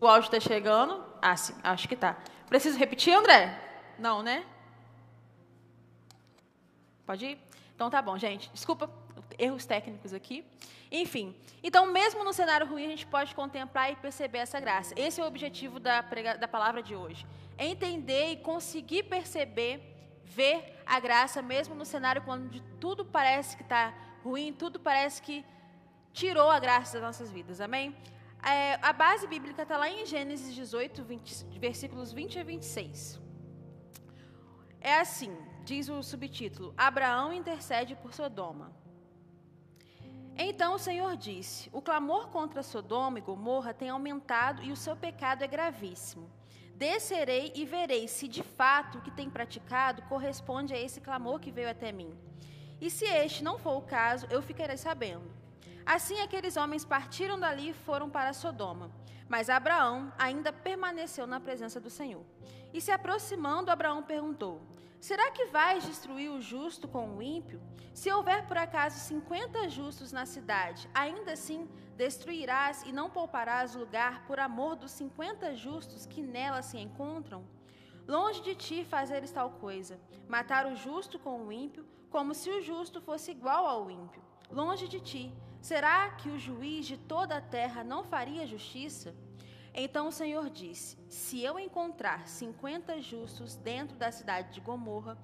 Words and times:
O 0.00 0.06
áudio 0.06 0.26
está 0.26 0.40
chegando? 0.40 1.04
Ah, 1.20 1.36
sim, 1.36 1.54
acho 1.62 1.88
que 1.88 1.96
tá. 1.96 2.16
Preciso 2.48 2.78
repetir, 2.78 3.12
André? 3.12 3.58
Não, 3.98 4.22
né? 4.22 4.46
Pode 7.04 7.26
ir? 7.26 7.38
Então 7.74 7.90
tá 7.90 8.00
bom, 8.00 8.16
gente. 8.16 8.50
Desculpa 8.52 8.90
erros 9.38 9.64
técnicos 9.64 10.12
aqui. 10.12 10.44
Enfim, 10.90 11.36
então 11.62 11.86
mesmo 11.92 12.24
no 12.24 12.32
cenário 12.32 12.66
ruim 12.66 12.86
a 12.86 12.88
gente 12.88 13.06
pode 13.06 13.34
contemplar 13.34 13.92
e 13.92 13.96
perceber 13.96 14.38
essa 14.38 14.58
graça. 14.58 14.94
Esse 14.96 15.20
é 15.20 15.24
o 15.24 15.26
objetivo 15.26 15.78
da, 15.78 16.00
da 16.00 16.48
palavra 16.48 16.82
de 16.82 16.94
hoje. 16.94 17.26
Entender 17.58 18.32
e 18.32 18.36
conseguir 18.36 19.02
perceber, 19.02 19.82
ver 20.24 20.80
a 20.86 20.98
graça 20.98 21.42
mesmo 21.42 21.74
no 21.74 21.84
cenário 21.84 22.22
quando 22.22 22.60
tudo 22.80 23.04
parece 23.04 23.56
que 23.56 23.62
está 23.62 23.92
ruim, 24.22 24.52
tudo 24.52 24.80
parece 24.80 25.20
que 25.20 25.44
tirou 26.12 26.50
a 26.50 26.58
graça 26.58 26.94
das 26.94 27.02
nossas 27.02 27.30
vidas. 27.30 27.60
Amém? 27.60 27.94
É, 28.42 28.74
a 28.80 28.92
base 28.92 29.26
bíblica 29.26 29.62
está 29.62 29.76
lá 29.76 29.90
em 29.90 30.06
Gênesis 30.06 30.54
18, 30.54 31.04
20, 31.04 31.44
versículos 31.58 32.12
20 32.12 32.38
a 32.38 32.44
26. 32.44 33.20
É 34.80 35.00
assim, 35.00 35.36
diz 35.64 35.88
o 35.88 36.02
subtítulo: 36.02 36.72
Abraão 36.76 37.32
intercede 37.32 37.96
por 37.96 38.14
Sodoma. 38.14 38.72
Então 40.36 40.74
o 40.74 40.78
Senhor 40.78 41.16
disse: 41.16 41.68
O 41.72 41.82
clamor 41.82 42.28
contra 42.28 42.62
Sodoma 42.62 43.18
e 43.18 43.22
Gomorra 43.22 43.74
tem 43.74 43.88
aumentado 43.88 44.62
e 44.62 44.70
o 44.70 44.76
seu 44.76 44.94
pecado 44.96 45.42
é 45.42 45.48
gravíssimo. 45.48 46.30
Descerei 46.76 47.52
e 47.56 47.64
verei 47.64 48.06
se 48.06 48.28
de 48.28 48.44
fato 48.44 48.98
o 48.98 49.00
que 49.00 49.10
tem 49.10 49.28
praticado 49.28 50.02
corresponde 50.02 50.72
a 50.72 50.80
esse 50.80 51.00
clamor 51.00 51.40
que 51.40 51.50
veio 51.50 51.68
até 51.68 51.90
mim. 51.90 52.16
E 52.80 52.88
se 52.88 53.04
este 53.04 53.42
não 53.42 53.58
for 53.58 53.76
o 53.76 53.82
caso, 53.82 54.28
eu 54.30 54.40
ficarei 54.40 54.76
sabendo. 54.76 55.28
Assim 55.88 56.20
aqueles 56.20 56.58
homens 56.58 56.84
partiram 56.84 57.40
dali 57.40 57.70
e 57.70 57.72
foram 57.72 58.10
para 58.10 58.34
Sodoma. 58.34 58.90
Mas 59.26 59.48
Abraão 59.48 60.12
ainda 60.18 60.52
permaneceu 60.52 61.26
na 61.26 61.40
presença 61.40 61.80
do 61.80 61.88
Senhor. 61.88 62.22
E 62.74 62.78
se 62.78 62.90
aproximando, 62.90 63.70
Abraão 63.70 64.02
perguntou: 64.02 64.60
Será 65.00 65.30
que 65.30 65.46
vais 65.46 65.86
destruir 65.86 66.30
o 66.30 66.42
justo 66.42 66.86
com 66.86 67.16
o 67.16 67.22
ímpio? 67.22 67.58
Se 67.94 68.12
houver 68.12 68.46
por 68.46 68.58
acaso 68.58 68.98
cinquenta 68.98 69.66
justos 69.66 70.12
na 70.12 70.26
cidade, 70.26 70.90
ainda 70.92 71.32
assim 71.32 71.66
destruirás 71.96 72.82
e 72.82 72.92
não 72.92 73.08
pouparás 73.08 73.74
lugar 73.74 74.26
por 74.26 74.38
amor 74.38 74.76
dos 74.76 74.90
cinquenta 74.90 75.56
justos 75.56 76.04
que 76.04 76.20
nela 76.20 76.60
se 76.60 76.76
encontram? 76.76 77.46
Longe 78.06 78.42
de 78.42 78.54
ti 78.54 78.84
fazeres 78.84 79.32
tal 79.32 79.52
coisa, 79.52 79.98
matar 80.28 80.66
o 80.66 80.76
justo 80.76 81.18
com 81.18 81.46
o 81.46 81.50
ímpio, 81.50 81.86
como 82.10 82.34
se 82.34 82.50
o 82.50 82.60
justo 82.60 83.00
fosse 83.00 83.30
igual 83.30 83.66
ao 83.66 83.90
ímpio. 83.90 84.22
Longe 84.50 84.86
de 84.86 85.00
ti 85.00 85.34
Será 85.68 86.08
que 86.08 86.30
o 86.30 86.38
juiz 86.38 86.86
de 86.86 86.96
toda 86.96 87.36
a 87.36 87.42
terra 87.42 87.84
não 87.84 88.02
faria 88.02 88.46
justiça? 88.46 89.14
Então 89.74 90.08
o 90.08 90.16
Senhor 90.20 90.48
disse: 90.48 90.96
Se 91.10 91.42
eu 91.42 91.58
encontrar 91.58 92.26
cinquenta 92.26 93.02
justos 93.02 93.54
dentro 93.54 93.94
da 93.94 94.10
cidade 94.10 94.54
de 94.54 94.60
Gomorra, 94.62 95.18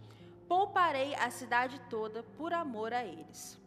pouparei 0.47 1.15
a 1.15 1.31
cidade 1.31 1.81
toda 1.89 2.23
por 2.37 2.53
amor 2.53 2.93
a 2.93 3.03
eles. 3.03 3.59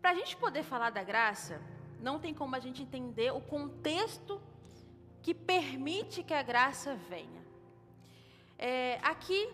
Para 0.00 0.12
a 0.12 0.14
gente 0.14 0.34
poder 0.38 0.62
falar 0.62 0.88
da 0.88 1.02
graça, 1.02 1.60
não 2.00 2.18
tem 2.18 2.32
como 2.32 2.56
a 2.56 2.58
gente 2.58 2.82
entender 2.82 3.30
o 3.30 3.42
contexto 3.42 4.40
que 5.20 5.34
permite 5.34 6.22
que 6.22 6.32
a 6.32 6.42
graça 6.42 6.94
venha. 7.10 7.42
É, 8.58 8.98
aqui, 9.02 9.52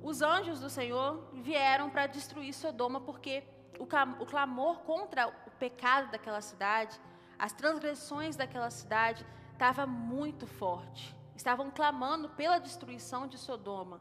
os 0.00 0.22
anjos 0.22 0.60
do 0.60 0.70
Senhor 0.70 1.28
vieram 1.32 1.90
para 1.90 2.06
destruir 2.06 2.54
Sodoma 2.54 3.00
porque 3.00 3.42
o 3.78 4.26
clamor 4.26 4.80
contra 4.80 5.28
o 5.28 5.50
pecado 5.58 6.10
daquela 6.10 6.40
cidade, 6.40 7.00
as 7.38 7.52
transgressões 7.52 8.36
daquela 8.36 8.70
cidade, 8.70 9.24
estava 9.52 9.86
muito 9.86 10.46
forte. 10.46 11.16
Estavam 11.34 11.70
clamando 11.70 12.28
pela 12.30 12.58
destruição 12.58 13.26
de 13.26 13.38
Sodoma. 13.38 14.00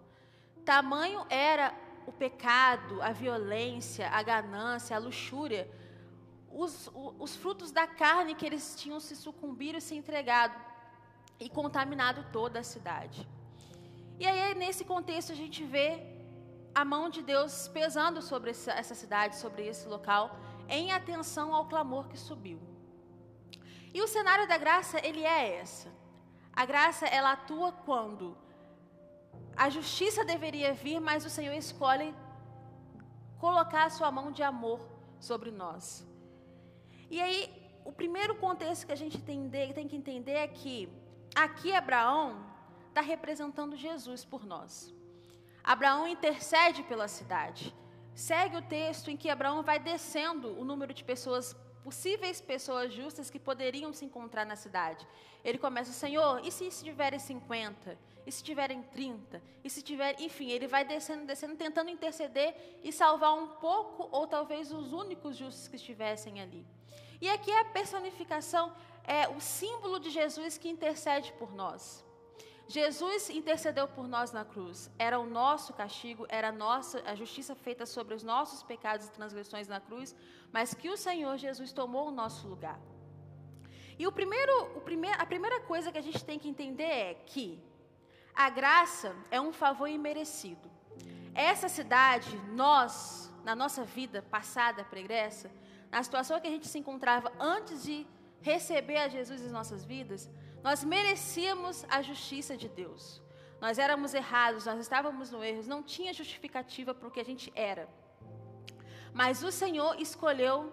Tamanho 0.66 1.26
era 1.30 1.74
o 2.06 2.12
pecado, 2.12 3.02
a 3.02 3.12
violência, 3.12 4.10
a 4.10 4.22
ganância, 4.22 4.96
a 4.96 5.00
luxúria, 5.00 5.70
os, 6.52 6.90
os, 6.94 7.36
frutos 7.36 7.72
da 7.72 7.86
carne 7.86 8.36
que 8.36 8.46
eles 8.46 8.76
tinham 8.76 9.00
se 9.00 9.16
sucumbido 9.16 9.78
e 9.78 9.82
se 9.82 9.96
entregado 9.96 10.60
e 11.40 11.50
contaminado 11.50 12.26
toda 12.32 12.60
a 12.60 12.64
cidade. 12.64 13.28
E 14.20 14.26
aí, 14.26 14.56
nesse 14.56 14.84
contexto, 14.84 15.32
a 15.32 15.36
gente 15.36 15.64
vê 15.64 16.19
a 16.74 16.86
mão 16.86 17.10
de 17.10 17.22
Deus 17.22 17.68
pesando 17.68 18.22
sobre 18.22 18.52
essa 18.52 18.96
cidade, 18.96 19.36
sobre 19.36 19.68
esse 19.68 19.88
local, 19.88 20.36
em 20.68 20.92
atenção 20.92 21.54
ao 21.54 21.68
clamor 21.68 22.08
que 22.08 22.18
subiu. 22.18 22.60
E 23.94 24.02
o 24.02 24.08
cenário 24.08 24.48
da 24.48 24.58
graça, 24.58 25.04
ele 25.06 25.24
é 25.24 25.58
essa. 25.58 25.92
A 26.54 26.66
graça, 26.66 27.06
ela 27.08 27.32
atua 27.32 27.72
quando 27.72 28.38
a 29.56 29.70
justiça 29.70 30.24
deveria 30.24 30.74
vir, 30.74 31.00
mas 31.00 31.26
o 31.26 31.30
Senhor 31.30 31.54
escolhe 31.54 32.14
colocar 33.40 33.86
a 33.86 33.90
sua 33.90 34.12
mão 34.12 34.32
de 34.32 34.44
amor 34.44 34.80
sobre 35.20 35.52
nós. 35.52 36.06
E 37.10 37.20
aí, 37.20 37.50
o 37.84 37.92
primeiro 37.92 38.36
contexto 38.36 38.86
que 38.86 38.92
a 38.92 38.96
gente 38.96 39.20
tem, 39.20 39.50
tem 39.50 39.88
que 39.88 39.96
entender 39.96 40.34
é 40.34 40.48
que 40.48 40.88
aqui 41.36 41.74
Abraão 41.74 42.46
está 42.90 43.02
representando 43.02 43.76
Jesus 43.76 44.24
por 44.24 44.46
nós. 44.46 44.94
Abraão 45.64 46.08
intercede 46.08 46.84
pela 46.84 47.08
cidade. 47.08 47.76
Segue 48.14 48.58
o 48.58 48.62
texto 48.62 49.10
em 49.10 49.18
que 49.18 49.30
Abraão 49.30 49.64
vai 49.64 49.80
descendo 49.80 50.60
o 50.60 50.66
número 50.66 50.94
de 50.94 51.04
pessoas, 51.04 51.56
possíveis 51.84 52.42
pessoas 52.42 52.94
justas 52.94 53.30
que 53.30 53.40
poderiam 53.40 53.94
se 53.94 54.06
encontrar 54.06 54.46
na 54.46 54.56
cidade. 54.56 55.08
Ele 55.44 55.58
começa, 55.58 55.92
Senhor, 55.92 56.42
e 56.44 56.52
se 56.52 56.70
tiverem 56.84 57.20
50? 57.20 57.98
E 58.26 58.32
se 58.32 58.44
tiverem 58.44 58.82
30? 58.84 59.42
E 59.64 59.70
se 59.70 59.82
tiver, 59.82 60.20
enfim, 60.20 60.50
ele 60.50 60.68
vai 60.68 60.84
descendo, 60.84 61.26
descendo, 61.26 61.56
tentando 61.56 61.90
interceder 61.90 62.80
e 62.84 62.92
salvar 62.92 63.34
um 63.34 63.48
pouco 63.48 64.10
ou 64.12 64.28
talvez 64.28 64.72
os 64.72 64.92
únicos 64.92 65.38
justos 65.38 65.68
que 65.68 65.78
estivessem 65.78 66.42
ali. 66.42 66.66
E 67.22 67.30
aqui 67.30 67.52
é 67.52 67.60
a 67.62 67.66
personificação, 67.66 68.74
é 69.04 69.28
o 69.28 69.40
símbolo 69.40 70.00
de 70.00 70.10
Jesus 70.10 70.58
que 70.58 70.70
intercede 70.70 71.34
por 71.34 71.54
nós. 71.54 72.06
Jesus 72.70 73.32
intercedeu 73.32 73.88
por 73.88 74.08
nós 74.08 74.32
na 74.32 74.46
cruz. 74.46 74.92
Era 75.00 75.18
o 75.20 75.26
nosso 75.26 75.74
castigo, 75.74 76.28
era 76.30 76.50
a 76.50 76.52
nossa 76.52 77.02
a 77.04 77.16
justiça 77.16 77.56
feita 77.56 77.84
sobre 77.84 78.14
os 78.14 78.22
nossos 78.22 78.62
pecados 78.62 79.08
e 79.08 79.12
transgressões 79.12 79.68
na 79.68 79.80
cruz, 79.80 80.16
mas 80.52 80.76
que 80.76 80.88
o 80.88 80.96
Senhor 80.96 81.36
Jesus 81.36 81.74
tomou 81.74 82.08
o 82.10 82.12
nosso 82.12 82.48
lugar. 82.48 82.80
E 83.98 84.06
o 84.06 84.12
primeiro, 84.12 84.54
o 84.78 84.82
a 85.18 85.26
primeira 85.26 85.60
coisa 85.62 85.92
que 85.92 85.98
a 85.98 86.02
gente 86.10 86.24
tem 86.24 86.38
que 86.38 86.48
entender 86.48 86.84
é 86.84 87.14
que 87.16 87.60
a 88.36 88.52
graça 88.52 89.16
é 89.32 89.42
um 89.42 89.52
favor 89.52 89.88
imerecido. 89.88 90.70
Essa 91.34 91.68
cidade, 91.68 92.38
nós, 92.54 93.34
na 93.44 93.56
nossa 93.56 93.84
vida 93.84 94.22
passada, 94.22 94.84
pregressa, 94.84 95.50
na 95.90 96.04
situação 96.04 96.40
que 96.40 96.48
a 96.48 96.52
gente 96.52 96.68
se 96.68 96.78
encontrava 96.78 97.34
antes 97.40 97.84
de 97.84 98.06
receber 98.42 98.98
a 98.98 99.08
Jesus 99.08 99.42
em 99.42 99.50
nossas 99.50 99.84
vidas, 99.84 100.30
nós 100.64 100.84
merecíamos 100.84 101.86
a 101.90 102.02
justiça 102.02 102.56
de 102.58 102.68
Deus. 102.68 103.22
Nós 103.62 103.78
éramos 103.78 104.14
errados, 104.14 104.66
nós 104.66 104.80
estávamos 104.80 105.32
no 105.32 105.44
erro, 105.44 105.64
não 105.66 105.84
tinha 105.84 106.14
justificativa 106.14 106.94
para 106.94 107.08
o 107.08 107.12
que 107.12 107.20
a 107.20 107.26
gente 107.26 107.52
era. 107.56 107.90
Mas 109.14 109.44
o 109.44 109.52
Senhor 109.52 110.00
escolheu 110.00 110.72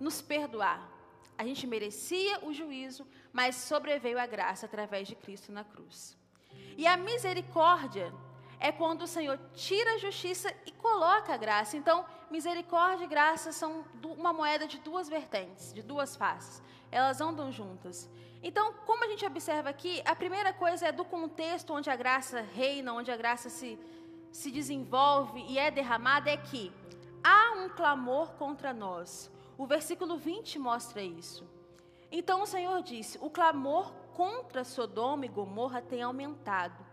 nos 0.00 0.22
perdoar. 0.22 0.90
A 1.36 1.44
gente 1.44 1.66
merecia 1.66 2.38
o 2.44 2.52
juízo, 2.52 3.06
mas 3.32 3.56
sobreveio 3.56 4.18
a 4.18 4.26
graça 4.26 4.66
através 4.66 5.08
de 5.08 5.14
Cristo 5.14 5.52
na 5.52 5.64
cruz. 5.64 6.16
E 6.76 6.86
a 6.86 6.96
misericórdia 6.96 8.12
é 8.58 8.70
quando 8.70 9.02
o 9.02 9.06
Senhor 9.06 9.38
tira 9.54 9.94
a 9.94 9.98
justiça 9.98 10.54
e 10.64 10.72
coloca 10.72 11.34
a 11.34 11.36
graça. 11.36 11.76
Então, 11.76 12.04
misericórdia 12.32 13.04
e 13.04 13.06
graça 13.06 13.52
são 13.52 13.84
uma 14.02 14.32
moeda 14.32 14.66
de 14.66 14.78
duas 14.78 15.06
vertentes, 15.08 15.72
de 15.72 15.82
duas 15.82 16.16
faces. 16.16 16.62
Elas 16.90 17.20
andam 17.20 17.52
juntas. 17.52 18.10
Então, 18.42 18.72
como 18.86 19.04
a 19.04 19.08
gente 19.08 19.24
observa 19.24 19.68
aqui, 19.68 20.02
a 20.04 20.16
primeira 20.16 20.52
coisa 20.52 20.86
é 20.86 20.92
do 20.92 21.04
contexto 21.04 21.74
onde 21.74 21.90
a 21.90 21.94
graça 21.94 22.40
reina, 22.40 22.94
onde 22.94 23.10
a 23.12 23.16
graça 23.16 23.50
se, 23.50 23.78
se 24.32 24.50
desenvolve 24.50 25.44
e 25.46 25.58
é 25.58 25.70
derramada, 25.70 26.30
é 26.30 26.36
que 26.36 26.72
há 27.22 27.52
um 27.58 27.68
clamor 27.68 28.32
contra 28.32 28.72
nós. 28.72 29.30
O 29.56 29.66
versículo 29.66 30.16
20 30.16 30.58
mostra 30.58 31.02
isso. 31.02 31.46
Então 32.10 32.42
o 32.42 32.46
Senhor 32.46 32.82
disse: 32.82 33.18
o 33.20 33.30
clamor 33.30 33.92
contra 34.14 34.64
Sodoma 34.64 35.26
e 35.26 35.28
Gomorra 35.28 35.82
tem 35.82 36.02
aumentado. 36.02 36.84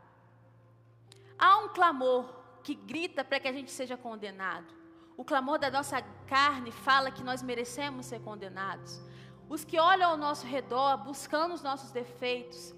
Há 1.38 1.58
um 1.60 1.70
clamor 1.70 2.26
que 2.62 2.76
grita 2.76 3.24
para 3.24 3.40
que 3.40 3.48
a 3.48 3.54
gente 3.54 3.72
seja 3.72 3.96
condenado. 3.96 4.80
O 5.20 5.24
clamor 5.30 5.58
da 5.60 5.70
nossa 5.70 6.02
carne 6.34 6.72
fala 6.72 7.12
que 7.12 7.24
nós 7.30 7.42
merecemos 7.42 8.06
ser 8.06 8.20
condenados 8.22 8.92
os 9.50 9.66
que 9.66 9.80
olham 9.80 10.12
ao 10.12 10.18
nosso 10.18 10.46
redor 10.46 10.98
buscando 10.98 11.56
os 11.56 11.64
nossos 11.64 11.92
defeitos, 11.92 12.74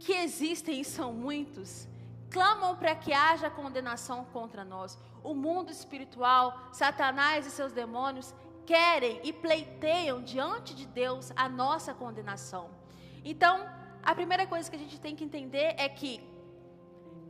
que 0.00 0.12
existem 0.12 0.80
e 0.80 0.84
são 0.84 1.12
muitos, 1.12 1.86
clamam 2.30 2.74
para 2.74 2.94
que 2.96 3.12
haja 3.12 3.50
condenação 3.50 4.24
contra 4.32 4.64
nós. 4.64 4.98
O 5.22 5.34
mundo 5.34 5.70
espiritual, 5.70 6.58
Satanás 6.72 7.46
e 7.46 7.50
seus 7.50 7.72
demônios 7.72 8.34
querem 8.64 9.20
e 9.22 9.32
pleiteiam 9.32 10.22
diante 10.22 10.74
de 10.74 10.86
Deus 10.86 11.30
a 11.36 11.48
nossa 11.48 11.92
condenação. 11.92 12.70
Então, 13.22 13.68
a 14.02 14.14
primeira 14.14 14.46
coisa 14.46 14.70
que 14.70 14.76
a 14.76 14.78
gente 14.78 14.98
tem 14.98 15.14
que 15.14 15.24
entender 15.24 15.74
é 15.76 15.88
que, 15.88 16.20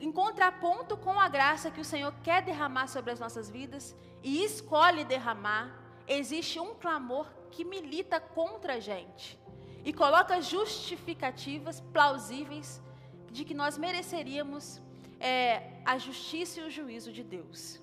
em 0.01 0.11
contraponto 0.13 0.97
com 0.97 1.19
a 1.19 1.29
graça 1.29 1.71
que 1.71 1.81
o 1.81 1.85
Senhor 1.85 2.13
quer 2.23 2.43
derramar 2.43 2.89
sobre 2.89 3.11
as 3.13 3.21
nossas 3.21 3.49
vidas 3.49 3.95
e 4.23 4.45
escolhe 4.45 5.05
derramar, 5.05 5.79
existe 6.07 6.59
um 6.61 6.75
clamor 6.75 7.27
que 7.51 7.65
milita 7.65 8.21
contra 8.21 8.75
a 8.75 8.81
gente 8.81 9.39
e 9.85 9.93
coloca 9.93 10.41
justificativas 10.41 11.81
plausíveis 11.81 12.83
de 13.31 13.45
que 13.45 13.55
nós 13.55 13.77
mereceríamos 13.77 14.81
é, 15.21 15.81
a 15.85 15.99
justiça 15.99 16.61
e 16.61 16.65
o 16.65 16.71
juízo 16.71 17.13
de 17.13 17.23
Deus. 17.23 17.81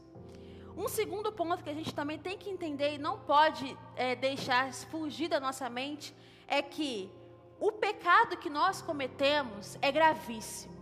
Um 0.75 0.87
segundo 0.87 1.31
ponto 1.31 1.63
que 1.63 1.69
a 1.69 1.73
gente 1.73 1.93
também 1.93 2.17
tem 2.17 2.37
que 2.37 2.49
entender 2.49 2.95
e 2.95 2.97
não 2.97 3.19
pode 3.19 3.77
é, 3.95 4.15
deixar 4.15 4.73
fugir 4.73 5.27
da 5.27 5.39
nossa 5.39 5.69
mente 5.69 6.15
é 6.47 6.61
que 6.61 7.11
o 7.59 7.71
pecado 7.71 8.37
que 8.37 8.49
nós 8.49 8.81
cometemos 8.81 9.77
é 9.81 9.91
gravíssimo. 9.91 10.80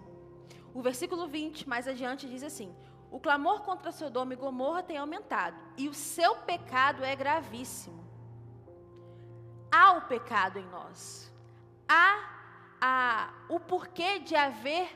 O 0.79 0.81
versículo 0.81 1.27
20, 1.27 1.67
mais 1.67 1.89
adiante, 1.89 2.25
diz 2.33 2.41
assim: 2.41 2.73
O 3.11 3.19
clamor 3.19 3.63
contra 3.63 3.91
Sodoma 3.91 4.31
e 4.33 4.37
Gomorra 4.37 4.81
tem 4.81 4.95
aumentado, 4.95 5.57
e 5.75 5.89
o 5.89 5.93
seu 5.93 6.37
pecado 6.51 7.03
é 7.03 7.13
gravíssimo. 7.17 8.01
Há 9.69 9.91
o 9.97 10.01
pecado 10.03 10.57
em 10.57 10.65
nós. 10.67 11.29
Há 11.85 13.33
o 13.49 13.59
porquê 13.59 14.19
de 14.19 14.37
haver 14.37 14.87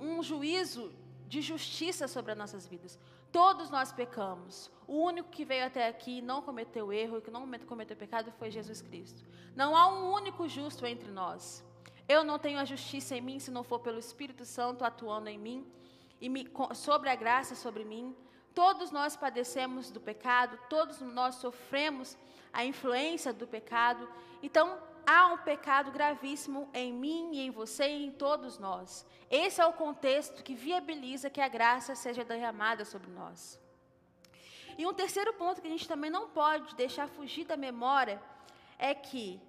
um 0.00 0.22
juízo 0.22 0.90
de 1.28 1.42
justiça 1.42 2.08
sobre 2.08 2.32
as 2.32 2.38
nossas 2.38 2.66
vidas. 2.66 2.98
Todos 3.30 3.68
nós 3.68 3.92
pecamos. 3.92 4.72
O 4.88 5.02
único 5.02 5.28
que 5.28 5.44
veio 5.44 5.66
até 5.66 5.86
aqui 5.86 6.22
não 6.22 6.40
cometeu 6.40 6.90
erro 6.90 7.18
e 7.18 7.20
que 7.20 7.30
não 7.30 7.46
cometeu 7.66 7.94
pecado 7.94 8.32
foi 8.38 8.50
Jesus 8.50 8.80
Cristo. 8.80 9.22
Não 9.54 9.76
há 9.76 9.86
um 9.86 10.10
único 10.14 10.48
justo 10.48 10.86
entre 10.86 11.10
nós. 11.10 11.62
Eu 12.08 12.22
não 12.22 12.38
tenho 12.38 12.58
a 12.58 12.64
justiça 12.64 13.16
em 13.16 13.20
mim 13.20 13.38
se 13.38 13.50
não 13.50 13.64
for 13.64 13.80
pelo 13.80 13.98
Espírito 13.98 14.44
Santo 14.44 14.84
atuando 14.84 15.28
em 15.28 15.38
mim 15.38 15.66
e 16.20 16.28
me, 16.28 16.48
sobre 16.74 17.08
a 17.08 17.14
graça 17.14 17.54
sobre 17.54 17.84
mim. 17.84 18.14
Todos 18.54 18.90
nós 18.90 19.16
padecemos 19.16 19.90
do 19.90 20.00
pecado, 20.00 20.58
todos 20.70 21.00
nós 21.00 21.34
sofremos 21.36 22.16
a 22.52 22.64
influência 22.64 23.32
do 23.32 23.46
pecado. 23.46 24.08
Então, 24.42 24.78
há 25.06 25.26
um 25.26 25.38
pecado 25.38 25.90
gravíssimo 25.90 26.70
em 26.72 26.92
mim 26.92 27.30
e 27.34 27.40
em 27.40 27.50
você 27.50 27.88
e 27.88 28.06
em 28.06 28.10
todos 28.10 28.58
nós. 28.58 29.04
Esse 29.30 29.60
é 29.60 29.66
o 29.66 29.72
contexto 29.72 30.42
que 30.42 30.54
viabiliza 30.54 31.28
que 31.28 31.40
a 31.40 31.48
graça 31.48 31.94
seja 31.94 32.24
derramada 32.24 32.84
sobre 32.84 33.10
nós. 33.10 33.60
E 34.78 34.86
um 34.86 34.94
terceiro 34.94 35.32
ponto 35.34 35.60
que 35.60 35.66
a 35.66 35.70
gente 35.70 35.88
também 35.88 36.10
não 36.10 36.28
pode 36.28 36.74
deixar 36.76 37.08
fugir 37.08 37.44
da 37.44 37.56
memória 37.56 38.22
é 38.78 38.94
que 38.94 39.40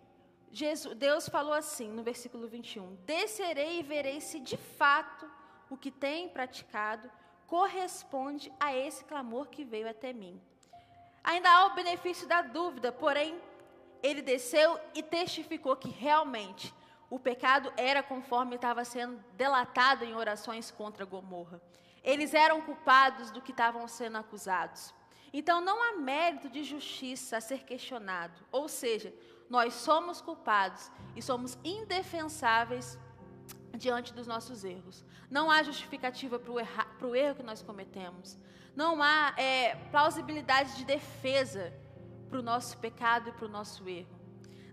Jesus, 0.51 0.95
Deus 0.95 1.29
falou 1.29 1.53
assim 1.53 1.89
no 1.89 2.03
versículo 2.03 2.47
21: 2.47 2.95
Descerei 3.05 3.79
e 3.79 3.83
verei 3.83 4.21
se 4.21 4.39
de 4.39 4.57
fato 4.57 5.29
o 5.69 5.77
que 5.77 5.91
tem 5.91 6.29
praticado 6.29 7.09
corresponde 7.45 8.51
a 8.59 8.75
esse 8.75 9.05
clamor 9.05 9.47
que 9.47 9.63
veio 9.63 9.89
até 9.89 10.11
mim. 10.11 10.39
Ainda 11.23 11.49
há 11.49 11.65
o 11.67 11.75
benefício 11.75 12.27
da 12.27 12.41
dúvida, 12.41 12.91
porém, 12.91 13.39
ele 14.03 14.21
desceu 14.21 14.79
e 14.93 15.01
testificou 15.01 15.75
que 15.75 15.89
realmente 15.89 16.73
o 17.09 17.17
pecado 17.17 17.71
era 17.77 18.03
conforme 18.03 18.55
estava 18.55 18.83
sendo 18.83 19.23
delatado 19.33 20.03
em 20.03 20.13
orações 20.13 20.69
contra 20.69 21.05
Gomorra. 21.05 21.61
Eles 22.03 22.33
eram 22.33 22.61
culpados 22.61 23.31
do 23.31 23.41
que 23.41 23.51
estavam 23.51 23.87
sendo 23.87 24.17
acusados. 24.17 24.93
Então 25.33 25.59
não 25.61 25.81
há 25.83 25.97
mérito 25.97 26.49
de 26.49 26.63
justiça 26.63 27.37
a 27.37 27.41
ser 27.41 27.63
questionado. 27.63 28.45
Ou 28.51 28.67
seja, 28.67 29.13
nós 29.49 29.73
somos 29.73 30.21
culpados 30.21 30.91
e 31.15 31.21
somos 31.21 31.57
indefensáveis 31.63 32.97
diante 33.77 34.13
dos 34.13 34.27
nossos 34.27 34.63
erros. 34.63 35.05
Não 35.29 35.49
há 35.49 35.63
justificativa 35.63 36.39
para 36.39 37.07
o 37.07 37.15
erro 37.15 37.35
que 37.35 37.43
nós 37.43 37.61
cometemos. 37.61 38.37
Não 38.75 39.01
há 39.01 39.33
é, 39.37 39.75
plausibilidade 39.91 40.75
de 40.75 40.85
defesa 40.85 41.73
para 42.29 42.39
o 42.39 42.43
nosso 42.43 42.77
pecado 42.77 43.29
e 43.29 43.31
para 43.31 43.45
o 43.45 43.49
nosso 43.49 43.87
erro. 43.87 44.15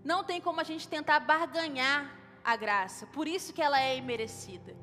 Não 0.03 0.23
tem 0.23 0.39
como 0.41 0.61
a 0.61 0.63
gente 0.63 0.87
tentar 0.87 1.19
barganhar 1.19 2.15
a 2.43 2.55
graça. 2.55 3.07
Por 3.07 3.27
isso 3.27 3.53
que 3.53 3.61
ela 3.61 3.81
é 3.81 3.97
imerecida. 3.97 4.75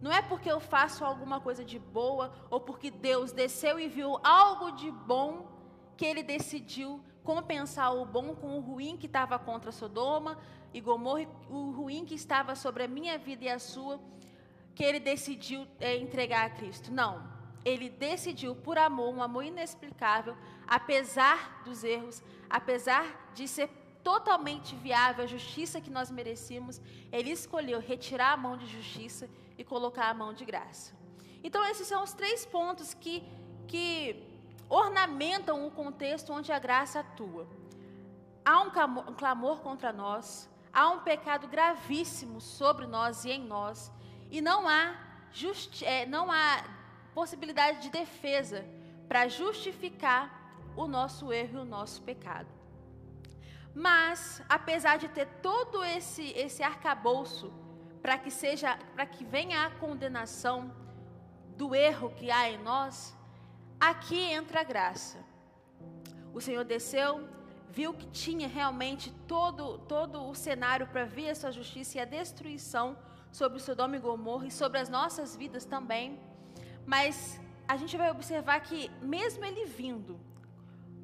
Não 0.00 0.10
é 0.10 0.22
porque 0.22 0.50
eu 0.50 0.58
faço 0.58 1.04
alguma 1.04 1.40
coisa 1.40 1.62
de 1.62 1.78
boa 1.78 2.32
ou 2.48 2.60
porque 2.60 2.90
Deus 2.90 3.32
desceu 3.32 3.78
e 3.78 3.88
viu 3.88 4.18
algo 4.24 4.72
de 4.72 4.90
bom 4.90 5.46
que 5.96 6.06
ele 6.06 6.22
decidiu 6.22 7.04
compensar 7.30 7.94
o 7.94 8.04
bom 8.04 8.34
com 8.34 8.58
o 8.58 8.60
ruim 8.60 8.96
que 8.96 9.06
estava 9.06 9.38
contra 9.38 9.70
Sodoma 9.70 10.36
e 10.74 10.80
Gomorra, 10.80 11.28
o 11.48 11.70
ruim 11.70 12.04
que 12.04 12.16
estava 12.16 12.56
sobre 12.56 12.82
a 12.82 12.88
minha 12.88 13.16
vida 13.18 13.44
e 13.44 13.48
a 13.48 13.60
sua, 13.60 14.00
que 14.74 14.82
ele 14.82 14.98
decidiu 14.98 15.64
é, 15.78 15.96
entregar 15.96 16.44
a 16.44 16.50
Cristo. 16.50 16.92
Não. 16.92 17.22
Ele 17.64 17.88
decidiu 17.88 18.56
por 18.56 18.76
amor, 18.76 19.14
um 19.14 19.22
amor 19.22 19.44
inexplicável, 19.44 20.36
apesar 20.66 21.62
dos 21.64 21.84
erros, 21.84 22.20
apesar 22.58 23.30
de 23.32 23.46
ser 23.46 23.68
totalmente 24.02 24.74
viável, 24.74 25.22
a 25.22 25.28
justiça 25.28 25.80
que 25.80 25.90
nós 25.90 26.10
merecíamos, 26.10 26.80
ele 27.12 27.30
escolheu 27.30 27.78
retirar 27.78 28.32
a 28.32 28.36
mão 28.36 28.56
de 28.56 28.66
justiça 28.66 29.30
e 29.56 29.62
colocar 29.62 30.10
a 30.10 30.14
mão 30.14 30.32
de 30.32 30.44
graça. 30.44 30.92
Então, 31.44 31.64
esses 31.64 31.86
são 31.86 32.02
os 32.02 32.12
três 32.12 32.44
pontos 32.44 32.92
que, 32.92 33.22
que 33.68 34.29
ornamentam 34.70 35.66
o 35.66 35.70
contexto 35.72 36.32
onde 36.32 36.52
a 36.52 36.58
graça 36.58 37.00
atua. 37.00 37.46
Há 38.44 38.62
um 38.62 38.70
clamor, 39.14 39.58
contra 39.60 39.92
nós, 39.92 40.48
há 40.72 40.88
um 40.88 41.00
pecado 41.00 41.48
gravíssimo 41.48 42.40
sobre 42.40 42.86
nós 42.86 43.24
e 43.24 43.32
em 43.32 43.44
nós, 43.44 43.92
e 44.30 44.40
não 44.40 44.68
há, 44.68 44.94
é, 45.82 46.06
não 46.06 46.30
há 46.30 46.64
possibilidade 47.12 47.82
de 47.82 47.90
defesa 47.90 48.64
para 49.08 49.26
justificar 49.26 50.54
o 50.76 50.86
nosso 50.86 51.32
erro 51.32 51.58
e 51.58 51.62
o 51.62 51.64
nosso 51.64 52.00
pecado. 52.02 52.48
Mas, 53.74 54.42
apesar 54.48 54.98
de 54.98 55.08
ter 55.08 55.26
todo 55.42 55.84
esse, 55.84 56.30
esse 56.30 56.62
arcabouço 56.62 57.52
para 58.00 58.16
que 58.16 58.30
seja, 58.30 58.78
para 58.94 59.04
que 59.04 59.24
venha 59.24 59.66
a 59.66 59.70
condenação 59.70 60.74
do 61.56 61.74
erro 61.74 62.10
que 62.10 62.30
há 62.30 62.50
em 62.50 62.58
nós, 62.58 63.14
aqui 63.80 64.20
entra 64.20 64.60
a 64.60 64.64
graça. 64.64 65.18
O 66.34 66.40
Senhor 66.40 66.64
desceu, 66.64 67.26
viu 67.70 67.94
que 67.94 68.06
tinha 68.08 68.46
realmente 68.46 69.10
todo, 69.26 69.78
todo 69.78 70.22
o 70.28 70.34
cenário 70.34 70.86
para 70.86 71.04
vir 71.04 71.30
a 71.30 71.34
sua 71.34 71.50
justiça 71.50 71.98
e 71.98 72.00
a 72.00 72.04
destruição 72.04 72.96
sobre 73.32 73.58
Sodoma 73.58 73.96
e 73.96 74.00
Gomorra 74.00 74.46
e 74.46 74.50
sobre 74.50 74.78
as 74.78 74.88
nossas 74.88 75.34
vidas 75.34 75.64
também. 75.64 76.20
Mas 76.84 77.40
a 77.66 77.76
gente 77.76 77.96
vai 77.96 78.10
observar 78.10 78.60
que, 78.60 78.90
mesmo 79.00 79.44
ele 79.44 79.64
vindo, 79.64 80.20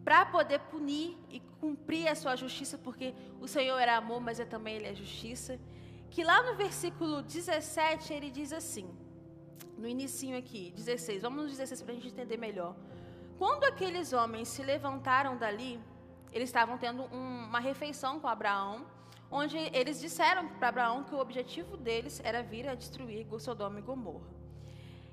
para 0.05 0.27
poder 0.27 0.61
punir 0.61 1.17
e 1.29 1.41
cumprir 1.61 2.09
a 2.09 2.15
sua 2.15 2.37
justiça, 2.37 2.77
porque 2.79 3.15
o 3.41 3.49
Senhor 3.49 3.79
era 3.79 3.97
amor, 3.97 4.21
mas 4.21 4.39
é 4.39 4.45
também 4.45 4.77
ele 4.77 4.87
é 4.87 4.95
justiça. 4.95 5.59
Que 6.11 6.23
lá 6.23 6.43
no 6.43 6.55
versículo 6.57 7.23
17 7.23 8.13
ele 8.13 8.31
diz 8.31 8.53
assim, 8.53 8.89
no 9.77 9.87
inicinho 9.87 10.39
aqui, 10.39 10.73
16, 10.75 11.23
vamos 11.23 11.45
no 11.45 11.49
16 11.49 11.83
para 11.83 11.93
a 11.93 11.95
gente 11.95 12.09
entender 12.09 12.37
melhor. 12.37 12.75
Quando 13.39 13.65
aqueles 13.65 14.13
homens 14.13 14.49
se 14.49 14.63
levantaram 14.63 15.37
dali, 15.37 15.79
eles 16.33 16.49
estavam 16.49 16.79
tendo 16.79 17.03
um, 17.15 17.45
uma 17.45 17.61
refeição 17.61 18.19
com 18.19 18.29
Abraão, 18.29 18.87
onde 19.31 19.57
eles 19.57 20.01
disseram 20.01 20.49
para 20.49 20.69
Abraão 20.69 21.05
que 21.05 21.15
o 21.15 21.19
objetivo 21.19 21.77
deles 21.77 22.21
era 22.25 22.43
vir 22.43 22.69
a 22.69 22.75
destruir 22.75 23.27
Sodoma 23.39 23.79
e 23.79 23.83
Gomorra. 23.83 24.37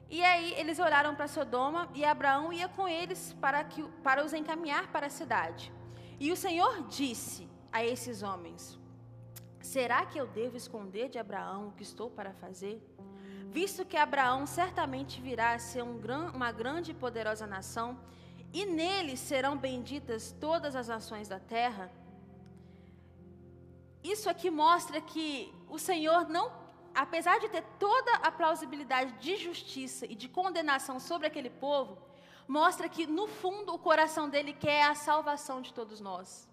E 0.10 0.24
aí 0.24 0.54
eles 0.54 0.80
oraram 0.80 1.16
para 1.16 1.28
Sodoma 1.28 1.90
e 1.94 2.06
Abraão 2.06 2.54
ia 2.54 2.68
com 2.68 2.88
eles 2.88 3.34
para, 3.42 3.64
que, 3.64 3.82
para 4.04 4.24
os 4.24 4.34
encaminhar 4.34 4.92
para 4.92 5.08
a 5.08 5.10
cidade. 5.10 5.74
E 6.20 6.32
o 6.32 6.36
Senhor 6.36 6.88
disse 6.88 7.50
a 7.72 7.84
esses 7.84 8.22
homens: 8.22 8.80
Será 9.64 10.06
que 10.06 10.20
eu 10.20 10.28
devo 10.28 10.58
esconder 10.58 11.08
de 11.10 11.18
Abraão 11.18 11.70
o 11.70 11.72
que 11.72 11.84
estou 11.84 12.10
para 12.10 12.34
fazer? 12.34 12.76
Visto 13.50 13.86
que 13.86 13.96
Abraão 13.96 14.46
certamente 14.46 15.22
virá 15.22 15.54
a 15.54 15.60
ser 15.60 15.82
um 15.82 15.98
gran, 15.98 16.32
uma 16.32 16.52
grande 16.52 16.92
e 16.92 16.94
poderosa 16.94 17.48
nação, 17.48 17.98
e 18.52 18.66
nele 18.66 19.16
serão 19.16 19.58
benditas 19.58 20.36
todas 20.40 20.76
as 20.76 20.90
nações 20.90 21.30
da 21.30 21.40
terra. 21.40 21.90
Isso 24.04 24.30
aqui 24.30 24.52
mostra 24.52 25.00
que 25.00 25.52
o 25.70 25.80
Senhor 25.80 26.28
não 26.28 26.62
apesar 26.94 27.40
de 27.40 27.50
ter 27.50 27.64
toda 27.80 28.12
a 28.18 28.32
plausibilidade 28.32 29.14
de 29.14 29.36
justiça 29.38 30.06
e 30.06 30.14
de 30.14 30.30
condenação 30.30 31.00
sobre 31.00 31.26
aquele 31.26 31.50
povo, 31.50 31.98
mostra 32.48 32.88
que 32.88 33.08
no 33.08 33.28
fundo 33.28 33.74
o 33.74 33.80
coração 33.80 34.30
dele 34.30 34.54
quer 34.54 34.84
a 34.84 34.94
salvação 34.94 35.62
de 35.62 35.74
todos 35.74 36.00
nós. 36.00 36.48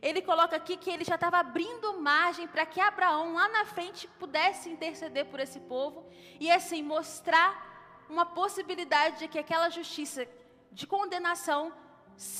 Ele 0.00 0.22
coloca 0.22 0.56
aqui 0.56 0.76
que 0.76 0.90
ele 0.90 1.04
já 1.04 1.16
estava 1.16 1.38
abrindo 1.38 2.00
margem 2.00 2.46
para 2.46 2.64
que 2.64 2.80
Abraão 2.80 3.34
lá 3.34 3.48
na 3.48 3.64
frente 3.64 4.06
pudesse 4.18 4.70
interceder 4.70 5.26
por 5.26 5.40
esse 5.40 5.60
povo 5.60 6.06
e 6.38 6.50
assim 6.50 6.82
mostrar 6.82 7.66
uma 8.08 8.24
possibilidade 8.24 9.18
de 9.18 9.28
que 9.28 9.38
aquela 9.38 9.68
justiça 9.68 10.26
de 10.70 10.86
condenação 10.86 11.72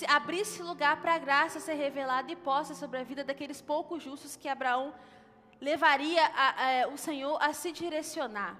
abrisse 0.09 0.62
lugar 0.62 1.00
para 1.00 1.15
a 1.15 1.19
graça 1.19 1.61
ser 1.61 1.75
revelada 1.75 2.31
e 2.33 2.37
posta 2.37 2.75
sobre 2.75 2.99
a 2.99 3.05
vida 3.05 3.23
daqueles 3.23 3.61
poucos 3.61 4.03
justos 4.03 4.37
que 4.37 4.49
Abraão 4.49 4.95
levaria 5.61 6.25
a, 6.27 6.83
a, 6.85 6.88
o 6.88 6.99
Senhor 6.99 7.37
a 7.41 7.53
se 7.53 7.71
direcionar. 7.73 8.57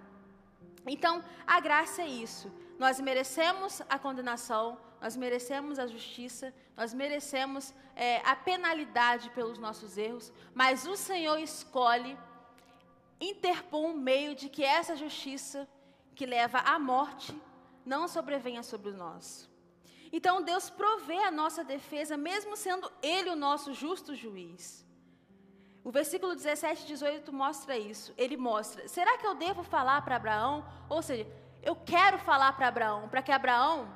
Então, 0.87 1.23
a 1.47 1.61
graça 1.61 2.03
é 2.03 2.07
isso. 2.07 2.53
Nós 2.79 3.01
merecemos 3.01 3.83
a 3.89 3.99
condenação, 3.99 4.79
nós 5.01 5.17
merecemos 5.17 5.79
a 5.79 5.87
justiça, 5.87 6.53
nós 6.77 6.93
merecemos 6.93 7.75
é, 7.95 8.19
a 8.25 8.35
penalidade 8.35 9.31
pelos 9.31 9.59
nossos 9.59 9.97
erros, 9.97 10.33
mas 10.55 10.87
o 10.87 10.97
Senhor 10.97 11.39
escolhe 11.39 12.19
interpor 13.21 13.85
um 13.85 13.95
meio 13.95 14.35
de 14.35 14.49
que 14.49 14.65
essa 14.65 14.97
justiça 14.97 15.69
que 16.15 16.27
leva 16.27 16.59
à 16.59 16.79
morte 16.79 17.35
não 17.85 18.09
sobrevenha 18.09 18.63
sobre 18.63 18.93
nós. 18.93 19.49
Então 20.13 20.43
Deus 20.43 20.71
provê 20.71 21.19
a 21.19 21.31
nossa 21.31 21.63
defesa, 21.63 22.17
mesmo 22.17 22.57
sendo 22.57 22.91
Ele 23.03 23.31
o 23.31 23.37
nosso 23.37 23.73
justo 23.73 24.15
juiz. 24.15 24.87
O 25.85 25.91
versículo 25.91 26.35
17 26.35 26.83
e 26.83 26.87
18 26.87 27.33
mostra 27.33 27.79
isso. 27.79 28.13
Ele 28.17 28.37
mostra: 28.37 28.87
será 28.89 29.17
que 29.17 29.27
eu 29.27 29.35
devo 29.35 29.63
falar 29.63 30.03
para 30.03 30.17
Abraão? 30.17 30.67
Ou 30.89 31.03
seja, 31.03 31.27
eu 31.63 31.77
quero 31.77 32.19
falar 32.19 32.53
para 32.53 32.69
Abraão, 32.69 33.09
para 33.09 33.23
que 33.23 33.33
Abraão 33.33 33.89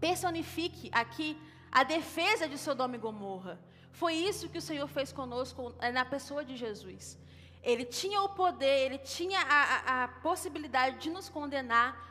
personifique 0.00 0.90
aqui 0.92 1.36
a 1.70 1.82
defesa 1.82 2.48
de 2.48 2.58
Sodoma 2.58 2.96
e 2.96 2.98
Gomorra. 2.98 3.58
Foi 3.92 4.14
isso 4.14 4.48
que 4.48 4.58
o 4.58 4.62
Senhor 4.62 4.86
fez 4.86 5.12
conosco 5.12 5.74
eh, 5.80 5.90
na 5.90 6.04
pessoa 6.04 6.44
de 6.44 6.56
Jesus. 6.56 7.18
Ele 7.62 7.84
tinha 7.84 8.22
o 8.22 8.28
poder, 8.30 8.86
ele 8.86 8.98
tinha 8.98 9.40
a, 9.40 10.04
a, 10.04 10.08
possibilidade 10.08 10.98
de 10.98 11.10
nos 11.10 11.28
condenar 11.28 12.06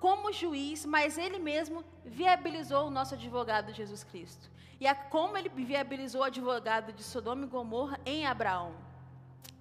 como 0.00 0.32
juiz, 0.32 0.86
mas 0.86 1.18
ele 1.18 1.38
mesmo 1.38 1.84
viabilizou 2.04 2.86
o 2.86 2.90
nosso 2.90 3.14
advogado 3.14 3.72
Jesus 3.72 4.04
Cristo. 4.04 4.50
E 4.80 4.86
a, 4.86 4.94
como 4.94 5.36
ele 5.36 5.48
viabilizou 5.48 6.22
o 6.22 6.24
advogado 6.24 6.92
de 6.92 7.02
Sodoma 7.02 7.44
e 7.44 7.48
Gomorra 7.48 7.98
em 8.06 8.26
Abraão. 8.26 8.74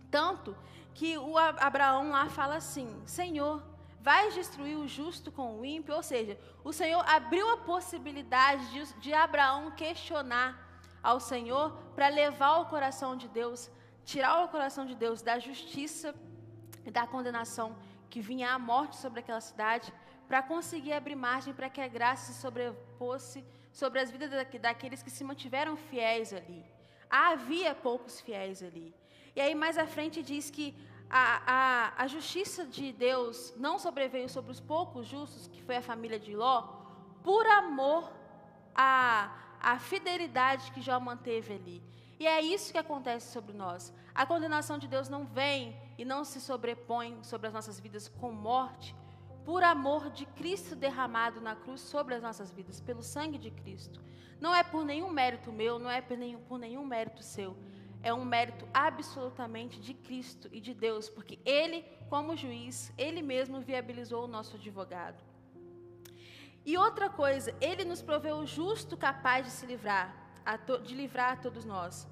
Tanto 0.09 0.55
que 0.93 1.17
o 1.17 1.37
Abraão 1.37 2.11
lá 2.11 2.29
fala 2.29 2.55
assim: 2.55 3.01
Senhor, 3.05 3.63
vais 4.01 4.33
destruir 4.33 4.77
o 4.77 4.87
justo 4.87 5.31
com 5.31 5.59
o 5.59 5.65
ímpio? 5.65 5.95
Ou 5.95 6.03
seja, 6.03 6.37
o 6.63 6.73
Senhor 6.73 7.03
abriu 7.07 7.49
a 7.51 7.57
possibilidade 7.57 8.63
de, 8.71 8.93
de 8.99 9.13
Abraão 9.13 9.71
questionar 9.71 10.49
ao 11.01 11.19
Senhor 11.19 11.71
para 11.95 12.07
levar 12.07 12.59
o 12.59 12.65
coração 12.65 13.15
de 13.15 13.27
Deus 13.27 13.69
tirar 14.03 14.43
o 14.43 14.49
coração 14.49 14.85
de 14.85 14.95
Deus 14.95 15.21
da 15.21 15.39
justiça 15.39 16.13
e 16.85 16.91
da 16.91 17.05
condenação 17.05 17.75
que 18.09 18.19
vinha 18.19 18.51
à 18.53 18.59
morte 18.59 18.97
sobre 18.97 19.19
aquela 19.21 19.39
cidade, 19.39 19.93
para 20.27 20.41
conseguir 20.41 20.93
abrir 20.93 21.15
margem 21.15 21.53
para 21.53 21.69
que 21.69 21.81
a 21.81 21.87
graça 21.87 22.33
se 22.33 22.41
sobreposse 22.41 23.43
sobre 23.71 23.99
as 23.99 24.11
vidas 24.11 24.29
daqueles 24.59 25.03
que 25.03 25.09
se 25.09 25.23
mantiveram 25.23 25.75
fiéis 25.75 26.33
ali. 26.33 26.65
Havia 27.09 27.73
poucos 27.73 28.19
fiéis 28.19 28.61
ali. 28.63 28.93
E 29.35 29.41
aí, 29.41 29.55
mais 29.55 29.77
à 29.77 29.85
frente, 29.85 30.21
diz 30.21 30.49
que 30.49 30.75
a, 31.13 31.41
a, 31.45 32.03
a 32.03 32.07
justiça 32.07 32.65
de 32.65 32.93
Deus 32.93 33.53
não 33.57 33.77
sobreveio 33.77 34.29
sobre 34.29 34.51
os 34.51 34.61
poucos 34.61 35.05
justos, 35.05 35.47
que 35.47 35.61
foi 35.61 35.75
a 35.75 35.81
família 35.81 36.17
de 36.17 36.33
Ló, 36.33 36.61
por 37.21 37.45
amor 37.45 38.09
à, 38.73 39.29
à 39.59 39.77
fidelidade 39.77 40.71
que 40.71 40.81
Jó 40.81 40.97
manteve 41.01 41.55
ali. 41.55 41.83
E 42.17 42.25
é 42.25 42.39
isso 42.39 42.71
que 42.71 42.77
acontece 42.77 43.33
sobre 43.33 43.51
nós. 43.51 43.93
A 44.15 44.25
condenação 44.25 44.77
de 44.77 44.87
Deus 44.87 45.09
não 45.09 45.25
vem 45.25 45.75
e 45.97 46.05
não 46.05 46.23
se 46.23 46.39
sobrepõe 46.39 47.21
sobre 47.23 47.47
as 47.47 47.53
nossas 47.53 47.77
vidas 47.77 48.07
com 48.07 48.31
morte, 48.31 48.95
por 49.43 49.63
amor 49.63 50.09
de 50.11 50.25
Cristo 50.25 50.75
derramado 50.75 51.41
na 51.41 51.55
cruz 51.55 51.81
sobre 51.81 52.15
as 52.15 52.21
nossas 52.21 52.51
vidas, 52.51 52.79
pelo 52.79 53.03
sangue 53.03 53.37
de 53.37 53.51
Cristo. 53.51 54.01
Não 54.39 54.55
é 54.55 54.63
por 54.63 54.85
nenhum 54.85 55.09
mérito 55.09 55.51
meu, 55.51 55.77
não 55.77 55.89
é 55.89 55.99
por 55.99 56.17
nenhum, 56.17 56.39
por 56.41 56.57
nenhum 56.57 56.85
mérito 56.85 57.21
seu. 57.21 57.57
É 58.03 58.13
um 58.13 58.25
mérito 58.25 58.67
absolutamente 58.73 59.79
de 59.79 59.93
Cristo 59.93 60.49
e 60.51 60.59
de 60.59 60.73
Deus, 60.73 61.07
porque 61.09 61.39
Ele, 61.45 61.83
como 62.09 62.35
juiz, 62.35 62.91
Ele 62.97 63.21
mesmo 63.21 63.61
viabilizou 63.61 64.25
o 64.25 64.27
nosso 64.27 64.55
advogado. 64.55 65.23
E 66.65 66.77
outra 66.77 67.09
coisa, 67.09 67.55
Ele 67.59 67.83
nos 67.83 68.01
proveu 68.01 68.45
justo 68.45 68.97
capaz 68.97 69.45
de 69.45 69.51
se 69.51 69.65
livrar, 69.65 70.15
de 70.83 70.95
livrar 70.95 71.33
a 71.33 71.37
todos 71.37 71.65
nós. 71.65 72.07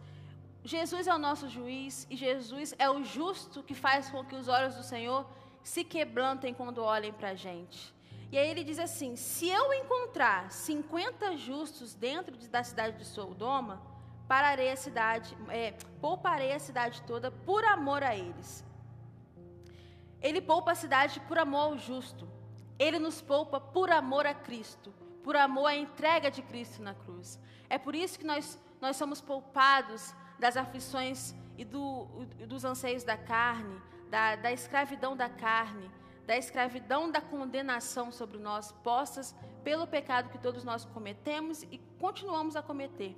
Jesus 0.63 1.07
é 1.07 1.13
o 1.13 1.17
nosso 1.17 1.47
juiz 1.49 2.05
e 2.09 2.15
Jesus 2.15 2.75
é 2.77 2.89
o 2.89 3.03
justo 3.03 3.63
que 3.63 3.73
faz 3.73 4.09
com 4.09 4.23
que 4.25 4.35
os 4.35 4.47
olhos 4.47 4.75
do 4.75 4.83
Senhor 4.83 5.25
se 5.63 5.83
quebrantem 5.83 6.53
quando 6.53 6.83
olhem 6.83 7.13
para 7.13 7.29
a 7.29 7.35
gente. 7.35 7.93
E 8.31 8.37
aí 8.37 8.49
ele 8.49 8.63
diz 8.63 8.77
assim: 8.77 9.15
se 9.15 9.47
eu 9.47 9.73
encontrar 9.73 10.51
50 10.51 11.37
justos 11.37 11.93
dentro 11.93 12.35
da 12.49 12.63
cidade 12.63 12.97
de 12.97 13.05
Sodoma, 13.05 13.81
pararei 14.29 14.71
a 14.71 14.75
cidade, 14.75 15.35
é, 15.49 15.73
pouparei 15.99 16.53
a 16.53 16.59
cidade 16.59 17.01
toda 17.01 17.31
por 17.31 17.65
amor 17.65 18.03
a 18.03 18.15
eles. 18.15 18.63
Ele 20.21 20.39
poupa 20.39 20.73
a 20.73 20.75
cidade 20.75 21.19
por 21.21 21.39
amor 21.39 21.61
ao 21.61 21.77
justo. 21.79 22.29
Ele 22.77 22.99
nos 22.99 23.21
poupa 23.21 23.59
por 23.59 23.89
amor 23.89 24.27
a 24.27 24.35
Cristo, 24.35 24.93
por 25.23 25.35
amor 25.35 25.65
à 25.65 25.75
entrega 25.75 26.29
de 26.29 26.43
Cristo 26.43 26.83
na 26.83 26.93
cruz. 26.93 27.39
É 27.67 27.79
por 27.79 27.95
isso 27.95 28.19
que 28.19 28.25
nós, 28.25 28.61
nós 28.79 28.97
somos 28.97 29.19
poupados 29.19 30.13
das 30.37 30.55
aflições 30.55 31.33
e 31.57 31.65
do, 31.65 32.05
dos 32.47 32.63
anseios 32.63 33.03
da 33.03 33.17
carne, 33.17 33.81
da, 34.11 34.35
da 34.35 34.51
escravidão 34.51 35.17
da 35.17 35.27
carne, 35.27 35.89
da 36.27 36.37
escravidão 36.37 37.09
da 37.09 37.19
condenação 37.19 38.11
sobre 38.11 38.37
nós, 38.37 38.71
postas 38.83 39.35
pelo 39.63 39.87
pecado 39.87 40.29
que 40.29 40.37
todos 40.37 40.63
nós 40.63 40.85
cometemos 40.85 41.63
e 41.63 41.79
continuamos 41.99 42.55
a 42.55 42.61
cometer. 42.61 43.17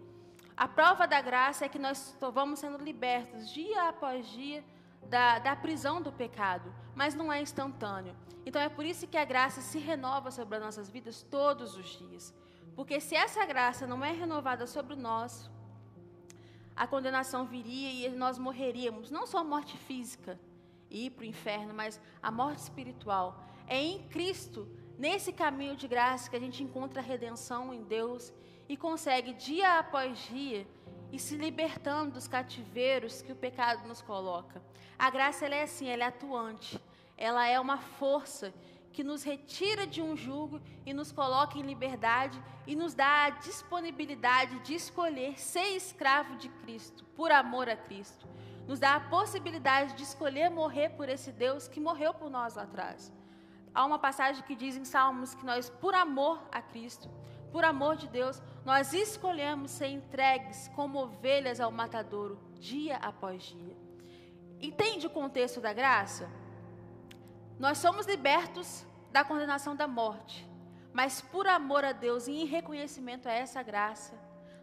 A 0.56 0.68
prova 0.68 1.08
da 1.08 1.22
graça 1.22 1.66
é 1.66 1.70
que 1.70 1.80
nós 1.80 2.16
vamos 2.34 2.60
sendo 2.60 2.78
libertos 2.78 3.50
dia 3.52 3.90
após 3.90 4.28
dia 4.28 4.64
da, 5.08 5.40
da 5.40 5.56
prisão 5.56 6.02
do 6.02 6.12
pecado, 6.12 6.74
mas 6.96 7.16
não 7.16 7.32
é 7.32 7.42
instantâneo. 7.42 8.16
Então 8.46 8.62
é 8.62 8.70
por 8.70 8.86
isso 8.86 9.08
que 9.08 9.18
a 9.18 9.26
graça 9.26 9.62
se 9.62 9.80
renova 9.80 10.32
sobre 10.32 10.58
as 10.58 10.64
nossas 10.64 10.90
vidas 10.90 11.24
todos 11.24 11.76
os 11.76 11.98
dias. 11.98 12.34
Porque 12.76 13.00
se 13.00 13.16
essa 13.16 13.46
graça 13.46 13.86
não 13.86 14.04
é 14.04 14.12
renovada 14.12 14.66
sobre 14.66 14.96
nós, 14.96 15.50
a 16.76 16.88
condenação 16.88 17.46
viria 17.46 18.08
e 18.08 18.10
nós 18.16 18.38
morreríamos, 18.38 19.12
não 19.12 19.28
só 19.28 19.40
a 19.40 19.44
morte 19.44 19.78
física 19.78 20.40
e 20.90 21.06
ir 21.06 21.10
para 21.12 21.24
o 21.24 21.26
inferno, 21.28 21.74
mas 21.74 22.00
a 22.22 22.32
morte 22.32 22.60
espiritual. 22.60 23.44
É 23.68 23.78
em 23.78 24.08
Cristo, 24.08 24.68
nesse 24.98 25.32
caminho 25.32 25.76
de 25.76 25.88
graça, 25.88 26.30
que 26.30 26.36
a 26.36 26.40
gente 26.40 26.64
encontra 26.64 27.02
a 27.02 27.04
redenção 27.04 27.74
em 27.74 27.84
Deus 27.84 28.34
e 28.72 28.78
consegue, 28.78 29.34
dia 29.34 29.80
após 29.80 30.18
dia, 30.30 30.66
e 31.12 31.20
se 31.20 31.36
libertando 31.36 32.12
dos 32.12 32.26
cativeiros 32.26 33.22
que 33.22 33.34
o 33.34 33.36
pecado 33.36 33.86
nos 33.86 34.02
coloca. 34.02 34.64
A 34.98 35.10
graça 35.10 35.46
ela 35.46 35.56
é 35.56 35.64
assim, 35.64 35.90
ela 35.90 36.06
é 36.06 36.08
atuante, 36.08 36.82
ela 37.18 37.46
é 37.46 37.60
uma 37.60 37.80
força 37.80 38.54
que 38.94 39.04
nos 39.04 39.24
retira 39.24 39.86
de 39.86 40.02
um 40.02 40.16
jugo 40.16 40.62
e 40.86 40.94
nos 40.94 41.12
coloca 41.12 41.58
em 41.58 41.64
liberdade 41.64 42.42
e 42.66 42.74
nos 42.74 42.94
dá 42.94 43.26
a 43.26 43.30
disponibilidade 43.32 44.58
de 44.60 44.74
escolher 44.74 45.38
ser 45.38 45.76
escravo 45.76 46.38
de 46.38 46.48
Cristo, 46.48 47.04
por 47.14 47.30
amor 47.30 47.68
a 47.68 47.76
Cristo. 47.76 48.26
Nos 48.66 48.80
dá 48.80 48.96
a 48.96 49.02
possibilidade 49.02 49.96
de 49.96 50.04
escolher 50.04 50.50
morrer 50.50 50.92
por 50.92 51.10
esse 51.10 51.34
Deus 51.34 51.68
que 51.68 51.82
morreu 51.82 52.14
por 52.14 52.30
nós 52.30 52.56
lá 52.56 52.64
atrás. 52.64 53.12
Há 53.76 53.86
uma 53.86 54.00
passagem 54.00 54.42
que 54.44 54.56
diz 54.56 54.78
em 54.78 54.86
Salmos 54.86 55.36
que 55.36 55.46
nós, 55.46 55.70
por 55.70 55.94
amor 55.94 56.42
a 56.54 56.62
Cristo, 56.62 57.10
por 57.52 57.66
amor 57.66 57.96
de 57.96 58.08
Deus, 58.08 58.42
nós 58.64 58.94
escolhemos 58.94 59.72
ser 59.72 59.88
entregues 59.88 60.70
como 60.76 61.00
ovelhas 61.00 61.60
ao 61.60 61.72
matadouro, 61.72 62.40
dia 62.60 62.98
após 62.98 63.44
dia. 63.44 63.78
Entende 64.62 65.08
o 65.08 65.10
contexto 65.10 65.60
da 65.60 65.74
graça? 65.74 66.30
Nós 67.60 67.78
somos 67.78 68.06
libertos 68.06 68.86
da 69.12 69.24
condenação 69.24 69.76
da 69.76 69.88
morte, 69.88 70.48
mas 70.94 71.22
por 71.22 71.48
amor 71.48 71.84
a 71.84 71.92
Deus 71.92 72.28
e 72.28 72.32
em 72.32 72.46
reconhecimento 72.46 73.28
a 73.28 73.32
essa 73.32 73.62
graça, 73.62 74.14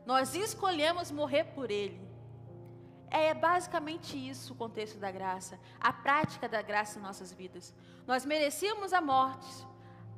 nós 0.06 0.34
escolhemos 0.34 1.10
morrer 1.10 1.44
por 1.44 1.70
Ele. 1.70 2.08
É 3.10 3.32
basicamente 3.32 4.16
isso 4.16 4.52
o 4.52 4.56
contexto 4.56 4.98
da 4.98 5.10
graça, 5.10 5.58
a 5.80 5.92
prática 5.92 6.48
da 6.48 6.62
graça 6.62 6.98
em 6.98 7.02
nossas 7.02 7.32
vidas. 7.32 7.74
Nós 8.06 8.24
merecíamos 8.24 8.92
a 8.92 9.00
morte, 9.00 9.66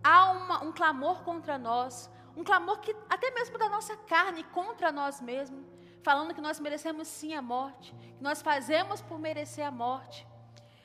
há 0.03 0.31
uma, 0.31 0.65
um 0.65 0.73
clamor 0.73 1.23
contra 1.23 1.59
nós, 1.59 2.11
um 2.37 2.45
clamor 2.45 2.81
que 2.81 2.95
até 3.09 3.31
mesmo 3.31 3.59
da 3.59 3.69
nossa 3.69 3.97
carne 3.97 4.45
contra 4.45 4.91
nós 4.93 5.21
mesmos, 5.21 5.65
falando 6.03 6.35
que 6.35 6.41
nós 6.41 6.59
merecemos 6.61 7.09
sim 7.09 7.35
a 7.35 7.43
morte, 7.43 7.95
que 8.17 8.23
nós 8.23 8.41
fazemos 8.43 9.01
por 9.01 9.19
merecer 9.19 9.67
a 9.67 9.71
morte. 9.71 10.27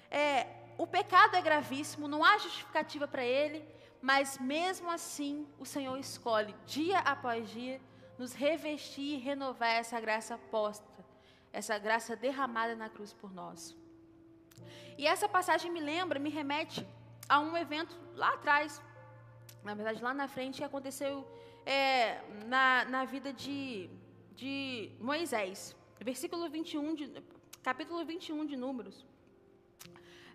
É, 0.09 0.47
o 0.77 0.85
pecado 0.85 1.35
é 1.35 1.41
gravíssimo, 1.41 2.07
não 2.07 2.23
há 2.23 2.37
justificativa 2.37 3.07
para 3.07 3.23
ele, 3.23 3.65
mas 4.01 4.37
mesmo 4.37 4.89
assim 4.89 5.47
o 5.57 5.65
Senhor 5.65 5.97
escolhe, 5.97 6.55
dia 6.65 6.99
após 6.99 7.49
dia, 7.49 7.81
nos 8.17 8.33
revestir 8.33 9.15
e 9.15 9.17
renovar 9.17 9.69
essa 9.69 9.99
graça 9.99 10.37
posta, 10.37 11.05
essa 11.51 11.77
graça 11.77 12.15
derramada 12.15 12.75
na 12.75 12.89
cruz 12.89 13.13
por 13.13 13.33
nós. 13.33 13.75
E 14.97 15.07
essa 15.07 15.27
passagem 15.27 15.71
me 15.71 15.79
lembra, 15.79 16.19
me 16.19 16.29
remete 16.29 16.87
a 17.27 17.39
um 17.39 17.55
evento 17.57 17.97
lá 18.13 18.33
atrás, 18.33 18.81
na 19.65 19.73
verdade 19.73 20.01
lá 20.01 20.13
na 20.13 20.27
frente, 20.27 20.57
que 20.59 20.63
aconteceu 20.63 21.27
é, 21.65 22.21
na, 22.45 22.85
na 22.85 23.03
vida 23.03 23.33
de, 23.33 23.89
de 24.35 24.91
Moisés. 24.99 25.75
Versículo 25.99 26.47
21 26.47 26.93
de, 26.93 27.23
capítulo 27.63 28.05
21 28.05 28.45
de 28.45 28.55
Números, 28.55 29.03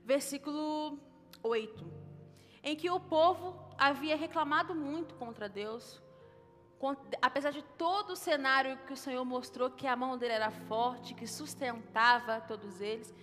versículo 0.05 0.99
8, 1.43 1.87
em 2.65 2.75
que 2.75 2.91
o 2.91 2.99
povo 2.99 3.57
havia 3.79 4.17
reclamado 4.17 4.75
muito 4.75 5.15
contra 5.15 5.49
Deus, 5.49 6.03
apesar 7.23 7.53
de 7.53 7.63
todo 7.79 8.15
o 8.15 8.17
cenário 8.17 8.79
que 8.87 8.93
o 8.93 8.97
Senhor 8.97 9.25
mostrou 9.25 9.71
que 9.71 9.87
a 9.87 9.95
mão 9.95 10.19
dele 10.19 10.33
era 10.33 10.51
forte, 10.51 11.15
que 11.15 11.27
sustentava 11.27 12.41
todos 12.41 12.81
eles, 12.81 13.15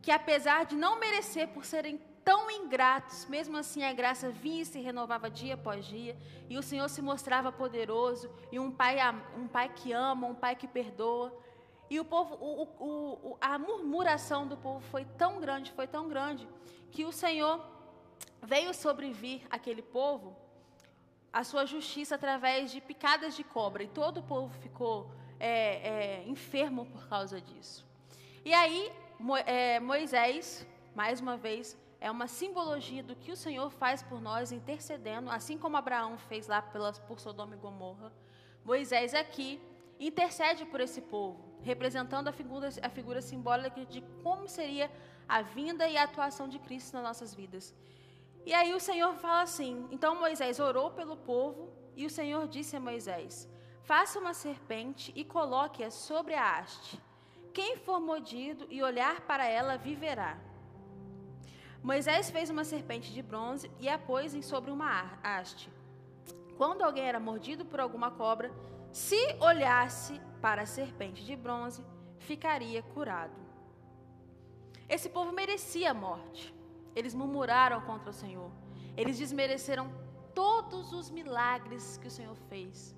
que 0.00 0.12
apesar 0.12 0.66
de 0.66 0.76
não 0.76 1.00
merecer 1.00 1.48
por 1.48 1.64
serem 1.64 1.98
tão 2.24 2.50
ingratos, 2.50 3.26
mesmo 3.26 3.56
assim 3.56 3.82
a 3.82 3.92
graça 3.92 4.30
vinha 4.30 4.62
e 4.62 4.66
se 4.66 4.80
renovava 4.80 5.30
dia 5.30 5.54
após 5.54 5.86
dia, 5.86 6.16
e 6.48 6.58
o 6.58 6.62
Senhor 6.62 6.88
se 6.88 7.00
mostrava 7.00 7.50
poderoso, 7.50 8.30
e 8.52 8.58
um 8.58 8.70
pai, 8.70 8.96
um 9.36 9.46
pai 9.46 9.68
que 9.68 9.92
ama, 9.92 10.26
um 10.26 10.34
pai 10.34 10.54
que 10.56 10.66
perdoa. 10.66 11.36
E 11.90 11.98
o 11.98 12.04
povo, 12.04 12.34
o, 12.34 12.62
o, 12.78 13.38
a 13.40 13.58
murmuração 13.58 14.46
do 14.46 14.56
povo 14.56 14.80
foi 14.90 15.04
tão 15.16 15.40
grande, 15.40 15.72
foi 15.72 15.86
tão 15.86 16.08
grande, 16.08 16.46
que 16.90 17.04
o 17.04 17.12
Senhor 17.12 17.60
veio 18.42 18.74
sobrevir 18.74 19.42
aquele 19.50 19.82
povo 19.82 20.36
a 21.32 21.44
sua 21.44 21.66
justiça 21.66 22.14
através 22.14 22.70
de 22.70 22.80
picadas 22.80 23.36
de 23.36 23.44
cobra, 23.44 23.82
e 23.82 23.88
todo 23.88 24.18
o 24.18 24.22
povo 24.22 24.52
ficou 24.60 25.10
é, 25.38 26.22
é, 26.22 26.24
enfermo 26.26 26.86
por 26.86 27.08
causa 27.08 27.40
disso. 27.40 27.86
E 28.44 28.52
aí, 28.52 28.90
é, 29.46 29.78
Moisés, 29.80 30.66
mais 30.94 31.20
uma 31.20 31.36
vez, 31.36 31.76
é 32.00 32.10
uma 32.10 32.28
simbologia 32.28 33.02
do 33.02 33.16
que 33.16 33.32
o 33.32 33.36
Senhor 33.36 33.70
faz 33.70 34.02
por 34.02 34.20
nós, 34.20 34.52
intercedendo, 34.52 35.30
assim 35.30 35.58
como 35.58 35.76
Abraão 35.76 36.16
fez 36.16 36.46
lá 36.46 36.62
pelas, 36.62 36.98
por 36.98 37.18
Sodoma 37.18 37.54
e 37.54 37.58
Gomorra. 37.58 38.12
Moisés 38.64 39.14
aqui 39.14 39.60
intercede 39.98 40.64
por 40.64 40.80
esse 40.80 41.00
povo, 41.00 41.58
representando 41.62 42.28
a 42.28 42.32
figura, 42.32 42.68
a 42.82 42.88
figura 42.88 43.20
simbólica 43.20 43.84
de 43.84 44.00
como 44.22 44.48
seria 44.48 44.90
a 45.28 45.42
vinda 45.42 45.88
e 45.88 45.96
a 45.96 46.04
atuação 46.04 46.48
de 46.48 46.58
Cristo 46.60 46.94
nas 46.94 47.02
nossas 47.02 47.34
vidas. 47.34 47.74
E 48.46 48.54
aí 48.54 48.72
o 48.74 48.80
Senhor 48.80 49.14
fala 49.16 49.42
assim: 49.42 49.88
então 49.90 50.20
Moisés 50.20 50.60
orou 50.60 50.92
pelo 50.92 51.16
povo, 51.16 51.72
e 51.96 52.06
o 52.06 52.10
Senhor 52.10 52.46
disse 52.46 52.76
a 52.76 52.80
Moisés: 52.80 53.48
Faça 53.82 54.20
uma 54.20 54.34
serpente 54.34 55.12
e 55.16 55.24
coloque-a 55.24 55.90
sobre 55.90 56.34
a 56.34 56.58
haste. 56.58 57.00
Quem 57.52 57.76
for 57.76 58.00
mordido 58.00 58.68
e 58.70 58.82
olhar 58.82 59.22
para 59.22 59.46
ela 59.46 59.76
viverá. 59.76 60.38
Moisés 61.82 62.30
fez 62.30 62.50
uma 62.50 62.64
serpente 62.64 63.12
de 63.12 63.22
bronze 63.22 63.70
e 63.78 63.88
a 63.88 63.98
pôs 63.98 64.32
sobre 64.44 64.70
uma 64.70 65.18
haste. 65.22 65.70
Quando 66.56 66.82
alguém 66.82 67.04
era 67.04 67.20
mordido 67.20 67.64
por 67.64 67.78
alguma 67.80 68.10
cobra, 68.10 68.52
se 68.92 69.36
olhasse 69.40 70.20
para 70.40 70.62
a 70.62 70.66
serpente 70.66 71.24
de 71.24 71.36
bronze, 71.36 71.84
ficaria 72.18 72.82
curado. 72.82 73.32
Esse 74.88 75.08
povo 75.08 75.32
merecia 75.32 75.90
a 75.90 75.94
morte. 75.94 76.54
Eles 76.96 77.14
murmuraram 77.14 77.80
contra 77.82 78.10
o 78.10 78.12
Senhor. 78.12 78.50
Eles 78.96 79.18
desmereceram 79.18 79.92
todos 80.34 80.92
os 80.92 81.10
milagres 81.10 81.96
que 81.98 82.08
o 82.08 82.10
Senhor 82.10 82.34
fez. 82.48 82.96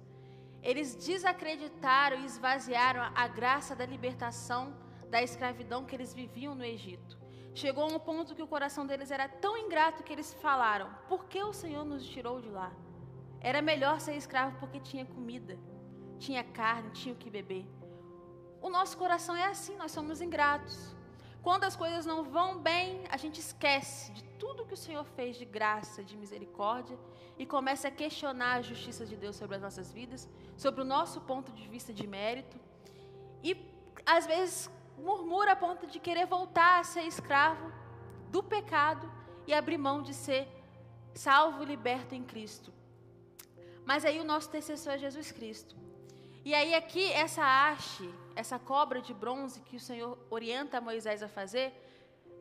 Eles 0.62 0.94
desacreditaram 0.94 2.20
e 2.20 2.26
esvaziaram 2.26 3.02
a 3.14 3.28
graça 3.28 3.74
da 3.74 3.84
libertação 3.84 4.74
da 5.10 5.22
escravidão 5.22 5.84
que 5.84 5.94
eles 5.94 6.14
viviam 6.14 6.54
no 6.54 6.64
Egito. 6.64 7.18
Chegou 7.54 7.84
a 7.84 7.86
um 7.88 7.98
ponto 7.98 8.34
que 8.34 8.42
o 8.42 8.46
coração 8.46 8.86
deles 8.86 9.10
era 9.10 9.28
tão 9.28 9.56
ingrato 9.56 10.02
que 10.02 10.12
eles 10.12 10.32
falaram: 10.34 10.88
Por 11.08 11.24
que 11.24 11.42
o 11.42 11.52
Senhor 11.52 11.84
nos 11.84 12.06
tirou 12.06 12.40
de 12.40 12.48
lá? 12.48 12.72
Era 13.40 13.60
melhor 13.60 14.00
ser 14.00 14.14
escravo 14.14 14.58
porque 14.58 14.78
tinha 14.78 15.04
comida, 15.04 15.58
tinha 16.18 16.44
carne, 16.44 16.90
tinha 16.90 17.14
o 17.14 17.18
que 17.18 17.30
beber. 17.30 17.66
O 18.60 18.68
nosso 18.68 18.96
coração 18.96 19.34
é 19.34 19.46
assim, 19.46 19.76
nós 19.76 19.90
somos 19.90 20.20
ingratos. 20.20 20.94
Quando 21.42 21.64
as 21.64 21.74
coisas 21.74 22.04
não 22.04 22.22
vão 22.22 22.58
bem, 22.58 23.04
a 23.10 23.16
gente 23.16 23.40
esquece 23.40 24.12
de 24.12 24.22
tudo 24.38 24.66
que 24.66 24.74
o 24.74 24.76
Senhor 24.76 25.04
fez 25.04 25.36
de 25.36 25.46
graça, 25.46 26.04
de 26.04 26.14
misericórdia, 26.16 26.98
e 27.38 27.46
começa 27.46 27.88
a 27.88 27.90
questionar 27.90 28.56
a 28.56 28.62
justiça 28.62 29.06
de 29.06 29.16
Deus 29.16 29.36
sobre 29.36 29.56
as 29.56 29.62
nossas 29.62 29.90
vidas, 29.90 30.28
sobre 30.58 30.82
o 30.82 30.84
nosso 30.84 31.22
ponto 31.22 31.50
de 31.52 31.66
vista 31.66 31.94
de 31.94 32.06
mérito. 32.06 32.58
E 33.42 33.56
às 34.04 34.26
vezes 34.26 34.70
murmura 35.00 35.52
a 35.52 35.56
ponto 35.56 35.86
de 35.86 35.98
querer 35.98 36.26
voltar 36.26 36.80
a 36.80 36.84
ser 36.84 37.02
escravo 37.02 37.72
do 38.30 38.42
pecado 38.42 39.10
e 39.46 39.54
abrir 39.54 39.78
mão 39.78 40.02
de 40.02 40.14
ser 40.14 40.46
salvo 41.14 41.62
e 41.62 41.66
liberto 41.66 42.14
em 42.14 42.22
Cristo. 42.22 42.72
Mas 43.84 44.04
aí 44.04 44.20
o 44.20 44.24
nosso 44.24 44.48
intercessor 44.48 44.92
é 44.92 44.98
Jesus 44.98 45.32
Cristo. 45.32 45.74
E 46.44 46.54
aí 46.54 46.74
aqui 46.74 47.12
essa 47.12 47.42
haste, 47.42 48.08
essa 48.36 48.58
cobra 48.58 49.00
de 49.02 49.12
bronze 49.12 49.60
que 49.60 49.76
o 49.76 49.80
Senhor 49.80 50.18
orienta 50.30 50.80
Moisés 50.80 51.22
a 51.22 51.28
fazer, 51.28 51.72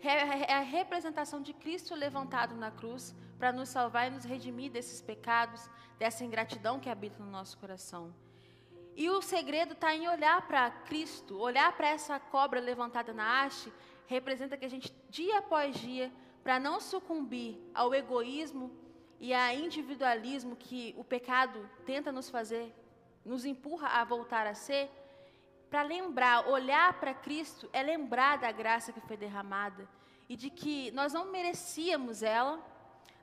é 0.01 0.53
a 0.53 0.61
representação 0.61 1.41
de 1.41 1.53
Cristo 1.53 1.93
levantado 1.93 2.55
na 2.55 2.71
cruz 2.71 3.13
para 3.37 3.51
nos 3.51 3.69
salvar 3.69 4.07
e 4.07 4.11
nos 4.11 4.23
redimir 4.23 4.71
desses 4.71 5.01
pecados, 5.01 5.69
dessa 5.97 6.23
ingratidão 6.23 6.79
que 6.79 6.89
habita 6.89 7.21
no 7.21 7.29
nosso 7.29 7.57
coração. 7.57 8.13
E 8.99 9.09
o 9.09 9.21
segredo 9.21 9.71
está 9.71 9.95
em 9.95 10.09
olhar 10.09 10.45
para 10.45 10.69
Cristo, 10.69 11.39
olhar 11.39 11.71
para 11.71 11.87
essa 11.87 12.19
cobra 12.19 12.59
levantada 12.59 13.13
na 13.13 13.45
haste, 13.45 13.71
representa 14.07 14.57
que 14.57 14.65
a 14.65 14.69
gente, 14.69 14.93
dia 15.09 15.37
após 15.37 15.73
dia, 15.77 16.11
para 16.43 16.59
não 16.59 16.81
sucumbir 16.81 17.57
ao 17.73 17.95
egoísmo 17.95 18.69
e 19.17 19.33
ao 19.33 19.53
individualismo 19.53 20.53
que 20.57 20.93
o 20.97 21.03
pecado 21.05 21.69
tenta 21.85 22.11
nos 22.11 22.29
fazer, 22.29 22.75
nos 23.23 23.45
empurra 23.45 23.87
a 23.87 24.03
voltar 24.03 24.45
a 24.45 24.53
ser, 24.53 24.91
para 25.69 25.81
lembrar, 25.81 26.49
olhar 26.49 26.99
para 26.99 27.13
Cristo 27.13 27.69
é 27.71 27.81
lembrar 27.81 28.37
da 28.37 28.51
graça 28.51 28.91
que 28.91 28.99
foi 28.99 29.15
derramada 29.15 29.87
e 30.27 30.35
de 30.35 30.49
que 30.49 30.91
nós 30.91 31.13
não 31.13 31.31
merecíamos 31.31 32.21
ela, 32.21 32.61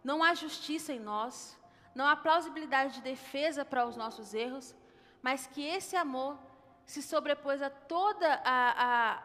não 0.03 0.23
há 0.23 0.33
justiça 0.33 0.95
em 0.95 1.01
nós, 1.01 1.55
não 1.95 2.07
há 2.07 2.17
plausibilidade 2.17 2.95
de 2.95 3.03
defesa 3.03 3.63
para 3.63 3.87
os 3.87 3.95
nossos 3.95 4.33
erros, 4.33 4.75
mas 5.27 5.45
que 5.53 5.63
esse 5.77 5.97
amor 5.97 6.33
se 6.93 7.01
sobrepôs 7.03 7.61
a 7.61 7.69
toda 7.95 8.29
a, 8.45 8.59
a, 8.89 9.23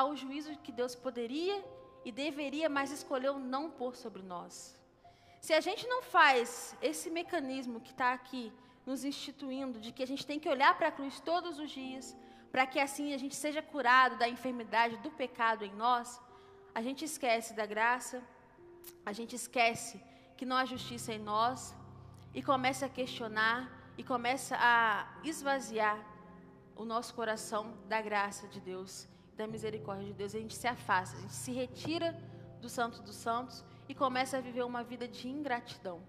ao 0.00 0.16
juízo 0.20 0.56
que 0.64 0.72
Deus 0.80 0.94
poderia 1.06 1.56
e 2.04 2.10
deveria, 2.10 2.68
mas 2.68 2.90
escolheu 2.90 3.34
não 3.38 3.64
pôr 3.70 3.94
sobre 3.94 4.22
nós. 4.32 4.54
Se 5.40 5.52
a 5.58 5.60
gente 5.66 5.86
não 5.92 6.00
faz 6.02 6.76
esse 6.82 7.08
mecanismo 7.18 7.80
que 7.80 7.92
está 7.92 8.12
aqui 8.12 8.52
nos 8.84 9.04
instituindo, 9.04 9.78
de 9.78 9.92
que 9.92 10.02
a 10.02 10.10
gente 10.12 10.26
tem 10.26 10.40
que 10.40 10.48
olhar 10.48 10.72
para 10.76 10.88
a 10.88 10.96
cruz 10.98 11.20
todos 11.20 11.60
os 11.60 11.70
dias, 11.70 12.16
para 12.50 12.66
que 12.66 12.80
assim 12.80 13.14
a 13.14 13.20
gente 13.22 13.36
seja 13.36 13.62
curado 13.62 14.16
da 14.16 14.28
enfermidade, 14.28 14.96
do 14.96 15.12
pecado 15.12 15.64
em 15.64 15.74
nós, 15.84 16.20
a 16.74 16.82
gente 16.82 17.04
esquece 17.04 17.54
da 17.54 17.66
graça, 17.74 18.20
a 19.06 19.12
gente 19.12 19.36
esquece 19.36 20.02
que 20.36 20.44
não 20.44 20.56
há 20.56 20.64
justiça 20.64 21.14
em 21.14 21.20
nós 21.20 21.72
e 22.34 22.42
começa 22.42 22.86
a 22.86 22.94
questionar 23.00 23.83
e 23.96 24.02
começa 24.02 24.56
a 24.58 25.06
esvaziar 25.22 25.98
o 26.76 26.84
nosso 26.84 27.14
coração 27.14 27.74
da 27.88 28.00
graça 28.00 28.48
de 28.48 28.60
Deus, 28.60 29.08
da 29.36 29.46
misericórdia 29.46 30.06
de 30.06 30.12
Deus. 30.12 30.34
A 30.34 30.38
gente 30.38 30.56
se 30.56 30.66
afasta, 30.66 31.16
a 31.16 31.20
gente 31.20 31.32
se 31.32 31.52
retira 31.52 32.18
do 32.60 32.68
Santo 32.68 33.02
dos 33.02 33.14
Santos 33.14 33.64
e 33.88 33.94
começa 33.94 34.38
a 34.38 34.40
viver 34.40 34.64
uma 34.64 34.82
vida 34.82 35.06
de 35.06 35.28
ingratidão. 35.28 36.00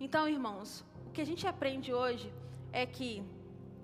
Então, 0.00 0.28
irmãos, 0.28 0.84
o 1.06 1.10
que 1.10 1.20
a 1.20 1.26
gente 1.26 1.46
aprende 1.46 1.92
hoje 1.92 2.32
é 2.72 2.86
que 2.86 3.22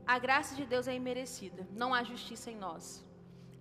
a 0.06 0.18
graça 0.18 0.54
de 0.54 0.64
Deus 0.64 0.88
é 0.88 0.94
imerecida, 0.94 1.68
não 1.72 1.92
há 1.94 2.02
justiça 2.02 2.50
em 2.50 2.56
nós. 2.56 3.04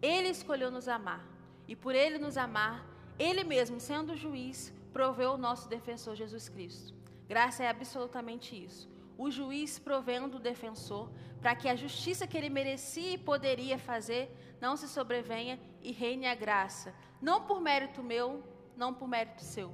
Ele 0.01 0.29
escolheu 0.29 0.71
nos 0.71 0.88
amar, 0.88 1.25
e 1.67 1.75
por 1.75 1.93
ele 1.93 2.17
nos 2.17 2.38
amar, 2.38 2.86
ele 3.19 3.43
mesmo, 3.43 3.79
sendo 3.79 4.15
juiz, 4.15 4.73
proveu 4.93 5.34
o 5.34 5.38
nosso 5.38 5.67
defensor 5.67 6.15
Jesus 6.15 6.47
Cristo. 6.47 6.95
Graça 7.27 7.63
é 7.63 7.69
absolutamente 7.69 8.55
isso 8.55 8.89
o 9.19 9.29
juiz 9.29 9.77
provendo 9.77 10.38
o 10.38 10.39
defensor, 10.39 11.12
para 11.41 11.53
que 11.53 11.67
a 11.67 11.75
justiça 11.75 12.25
que 12.25 12.38
ele 12.38 12.49
merecia 12.49 13.12
e 13.15 13.17
poderia 13.17 13.77
fazer 13.77 14.34
não 14.62 14.77
se 14.77 14.88
sobrevenha 14.88 15.60
e 15.82 15.91
reine 15.91 16.25
a 16.25 16.34
graça, 16.34 16.95
não 17.21 17.41
por 17.45 17.60
mérito 17.60 18.01
meu, 18.01 18.41
não 18.77 18.93
por 18.93 19.10
mérito 19.10 19.43
seu, 19.43 19.73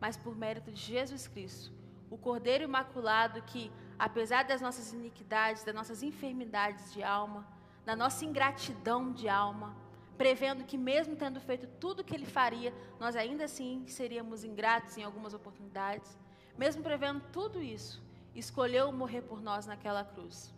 mas 0.00 0.16
por 0.16 0.34
mérito 0.34 0.72
de 0.72 0.80
Jesus 0.80 1.28
Cristo, 1.28 1.74
o 2.08 2.16
Cordeiro 2.16 2.64
Imaculado 2.64 3.42
que, 3.42 3.70
apesar 3.98 4.44
das 4.44 4.62
nossas 4.62 4.94
iniquidades, 4.94 5.62
das 5.62 5.74
nossas 5.74 6.02
enfermidades 6.02 6.94
de 6.94 7.02
alma, 7.02 7.46
da 7.84 7.94
nossa 7.94 8.24
ingratidão 8.24 9.12
de 9.12 9.28
alma, 9.28 9.76
prevendo 10.16 10.64
que 10.64 10.78
mesmo 10.78 11.14
tendo 11.16 11.38
feito 11.38 11.66
tudo 11.78 12.00
o 12.00 12.04
que 12.04 12.14
ele 12.14 12.24
faria, 12.24 12.72
nós 12.98 13.14
ainda 13.14 13.44
assim 13.44 13.86
seríamos 13.86 14.42
ingratos 14.42 14.96
em 14.96 15.02
algumas 15.02 15.34
oportunidades, 15.34 16.16
mesmo 16.56 16.82
prevendo 16.82 17.20
tudo 17.30 17.62
isso, 17.62 18.05
escolheu 18.38 18.92
morrer 18.92 19.22
por 19.22 19.40
nós 19.40 19.66
naquela 19.66 20.04
cruz. 20.04 20.54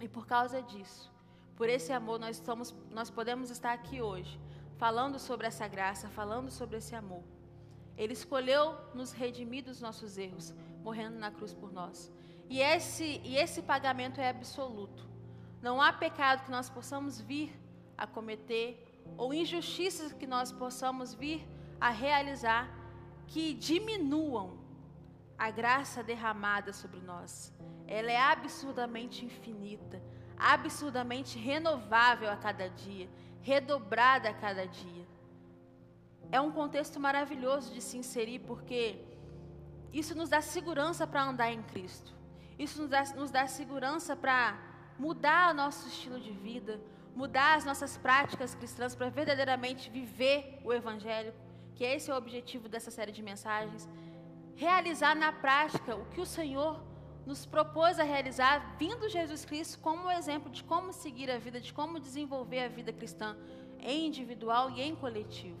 E 0.00 0.08
por 0.08 0.26
causa 0.26 0.62
disso, 0.62 1.12
por 1.56 1.68
esse 1.68 1.92
amor, 1.92 2.18
nós, 2.18 2.36
estamos, 2.36 2.74
nós 2.90 3.10
podemos 3.10 3.50
estar 3.50 3.72
aqui 3.72 4.00
hoje, 4.00 4.38
falando 4.76 5.18
sobre 5.18 5.46
essa 5.46 5.66
graça, 5.66 6.08
falando 6.08 6.50
sobre 6.50 6.76
esse 6.76 6.94
amor. 6.94 7.22
Ele 7.96 8.12
escolheu 8.12 8.76
nos 8.94 9.12
redimir 9.12 9.64
dos 9.64 9.80
nossos 9.80 10.18
erros, 10.18 10.54
morrendo 10.82 11.18
na 11.18 11.30
cruz 11.30 11.54
por 11.54 11.72
nós. 11.72 12.12
E 12.48 12.60
esse, 12.60 13.20
e 13.24 13.36
esse 13.36 13.62
pagamento 13.62 14.20
é 14.20 14.28
absoluto. 14.28 15.06
Não 15.62 15.80
há 15.80 15.92
pecado 15.92 16.44
que 16.44 16.50
nós 16.50 16.68
possamos 16.68 17.20
vir 17.20 17.58
a 17.96 18.06
cometer 18.06 19.02
ou 19.16 19.32
injustiças 19.32 20.12
que 20.12 20.26
nós 20.26 20.52
possamos 20.52 21.14
vir 21.14 21.46
a 21.80 21.90
realizar 21.90 22.70
que 23.26 23.54
diminuam 23.54 24.65
a 25.38 25.50
graça 25.50 26.02
derramada 26.02 26.72
sobre 26.72 27.00
nós. 27.00 27.52
Ela 27.86 28.10
é 28.10 28.20
absurdamente 28.20 29.24
infinita, 29.24 30.02
absurdamente 30.36 31.38
renovável 31.38 32.30
a 32.30 32.36
cada 32.36 32.68
dia, 32.68 33.08
redobrada 33.42 34.28
a 34.28 34.34
cada 34.34 34.66
dia. 34.66 35.06
É 36.30 36.40
um 36.40 36.50
contexto 36.50 36.98
maravilhoso 36.98 37.72
de 37.72 37.80
se 37.80 37.96
inserir, 37.96 38.40
porque 38.40 39.04
isso 39.92 40.14
nos 40.14 40.28
dá 40.28 40.40
segurança 40.40 41.06
para 41.06 41.22
andar 41.22 41.52
em 41.52 41.62
Cristo. 41.62 42.12
Isso 42.58 42.80
nos 42.80 42.90
dá, 42.90 43.04
nos 43.14 43.30
dá 43.30 43.46
segurança 43.46 44.16
para 44.16 44.58
mudar 44.98 45.52
o 45.52 45.54
nosso 45.54 45.86
estilo 45.88 46.18
de 46.18 46.32
vida, 46.32 46.80
mudar 47.14 47.54
as 47.54 47.64
nossas 47.64 47.96
práticas 47.96 48.54
cristãs 48.54 48.94
para 48.94 49.08
verdadeiramente 49.08 49.90
viver 49.90 50.60
o 50.64 50.72
Evangelho, 50.72 51.32
que 51.74 51.84
esse 51.84 52.10
é 52.10 52.14
o 52.14 52.16
objetivo 52.16 52.68
dessa 52.68 52.90
série 52.90 53.12
de 53.12 53.22
mensagens. 53.22 53.88
Realizar 54.56 55.14
na 55.14 55.30
prática 55.30 55.94
o 55.94 56.06
que 56.06 56.20
o 56.20 56.26
Senhor 56.26 56.82
nos 57.26 57.44
propôs 57.44 57.98
a 57.98 58.04
realizar, 58.04 58.76
vindo 58.78 59.08
Jesus 59.08 59.44
Cristo 59.44 59.78
como 59.80 60.10
exemplo 60.10 60.50
de 60.50 60.64
como 60.64 60.92
seguir 60.92 61.30
a 61.30 61.38
vida, 61.38 61.60
de 61.60 61.74
como 61.74 62.00
desenvolver 62.00 62.60
a 62.60 62.68
vida 62.68 62.92
cristã 62.92 63.36
em 63.78 64.06
individual 64.06 64.70
e 64.70 64.80
em 64.80 64.96
coletivo. 64.96 65.58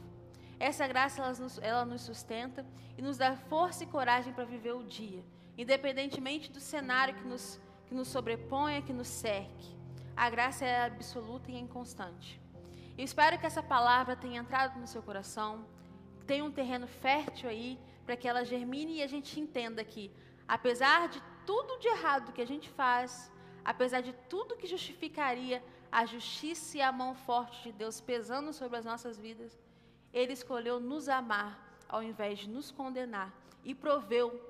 Essa 0.58 0.86
graça 0.86 1.20
ela 1.20 1.32
nos, 1.34 1.58
ela 1.58 1.84
nos 1.84 2.02
sustenta 2.02 2.64
e 2.96 3.02
nos 3.02 3.18
dá 3.18 3.36
força 3.36 3.84
e 3.84 3.86
coragem 3.86 4.32
para 4.32 4.44
viver 4.44 4.72
o 4.72 4.82
dia, 4.82 5.22
independentemente 5.58 6.50
do 6.50 6.60
cenário 6.60 7.14
que 7.14 7.24
nos, 7.28 7.60
que 7.86 7.94
nos 7.94 8.08
sobreponha, 8.08 8.80
que 8.80 8.92
nos 8.92 9.08
cerque. 9.08 9.76
A 10.16 10.30
graça 10.30 10.64
é 10.64 10.86
absoluta 10.86 11.50
e 11.50 11.58
inconstante. 11.58 12.40
Eu 12.96 13.04
espero 13.04 13.38
que 13.38 13.44
essa 13.44 13.62
palavra 13.62 14.16
tenha 14.16 14.40
entrado 14.40 14.80
no 14.80 14.86
seu 14.86 15.02
coração, 15.02 15.66
tenha 16.26 16.42
um 16.42 16.50
terreno 16.50 16.86
fértil 16.86 17.50
aí, 17.50 17.78
para 18.06 18.16
que 18.16 18.28
ela 18.28 18.44
germine 18.44 18.98
e 18.98 19.02
a 19.02 19.06
gente 19.06 19.38
entenda 19.40 19.84
que, 19.84 20.10
apesar 20.46 21.08
de 21.08 21.20
tudo 21.44 21.78
de 21.78 21.88
errado 21.88 22.32
que 22.32 22.40
a 22.40 22.46
gente 22.46 22.68
faz, 22.70 23.30
apesar 23.64 24.00
de 24.00 24.12
tudo 24.30 24.56
que 24.56 24.66
justificaria 24.66 25.62
a 25.90 26.06
justiça 26.06 26.78
e 26.78 26.80
a 26.80 26.92
mão 26.92 27.14
forte 27.14 27.64
de 27.64 27.72
Deus 27.72 28.00
pesando 28.00 28.52
sobre 28.52 28.78
as 28.78 28.84
nossas 28.84 29.18
vidas, 29.18 29.58
Ele 30.12 30.32
escolheu 30.32 30.78
nos 30.78 31.08
amar 31.08 31.52
ao 31.88 32.02
invés 32.02 32.38
de 32.40 32.48
nos 32.48 32.70
condenar 32.70 33.32
e 33.64 33.74
proveu 33.74 34.40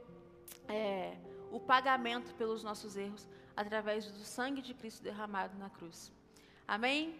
é, 0.68 1.16
o 1.50 1.58
pagamento 1.58 2.34
pelos 2.34 2.62
nossos 2.62 2.96
erros 2.96 3.26
através 3.56 4.10
do 4.10 4.24
sangue 4.24 4.60
de 4.60 4.74
Cristo 4.74 5.02
derramado 5.02 5.56
na 5.58 5.70
cruz. 5.70 6.12
Amém? 6.68 7.18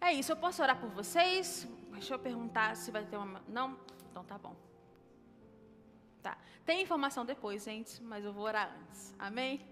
É 0.00 0.12
isso, 0.12 0.32
eu 0.32 0.36
posso 0.36 0.62
orar 0.62 0.80
por 0.80 0.90
vocês? 0.90 1.66
Deixa 1.92 2.14
eu 2.14 2.18
perguntar 2.18 2.76
se 2.76 2.90
vai 2.90 3.04
ter 3.04 3.16
uma. 3.16 3.42
Não? 3.48 3.76
Então 4.10 4.24
tá 4.24 4.38
bom. 4.38 4.67
Tá. 6.22 6.36
Tem 6.64 6.82
informação 6.82 7.24
depois, 7.24 7.64
gente, 7.64 8.02
mas 8.02 8.24
eu 8.24 8.32
vou 8.32 8.44
orar 8.44 8.76
antes. 8.82 9.14
Amém? 9.18 9.64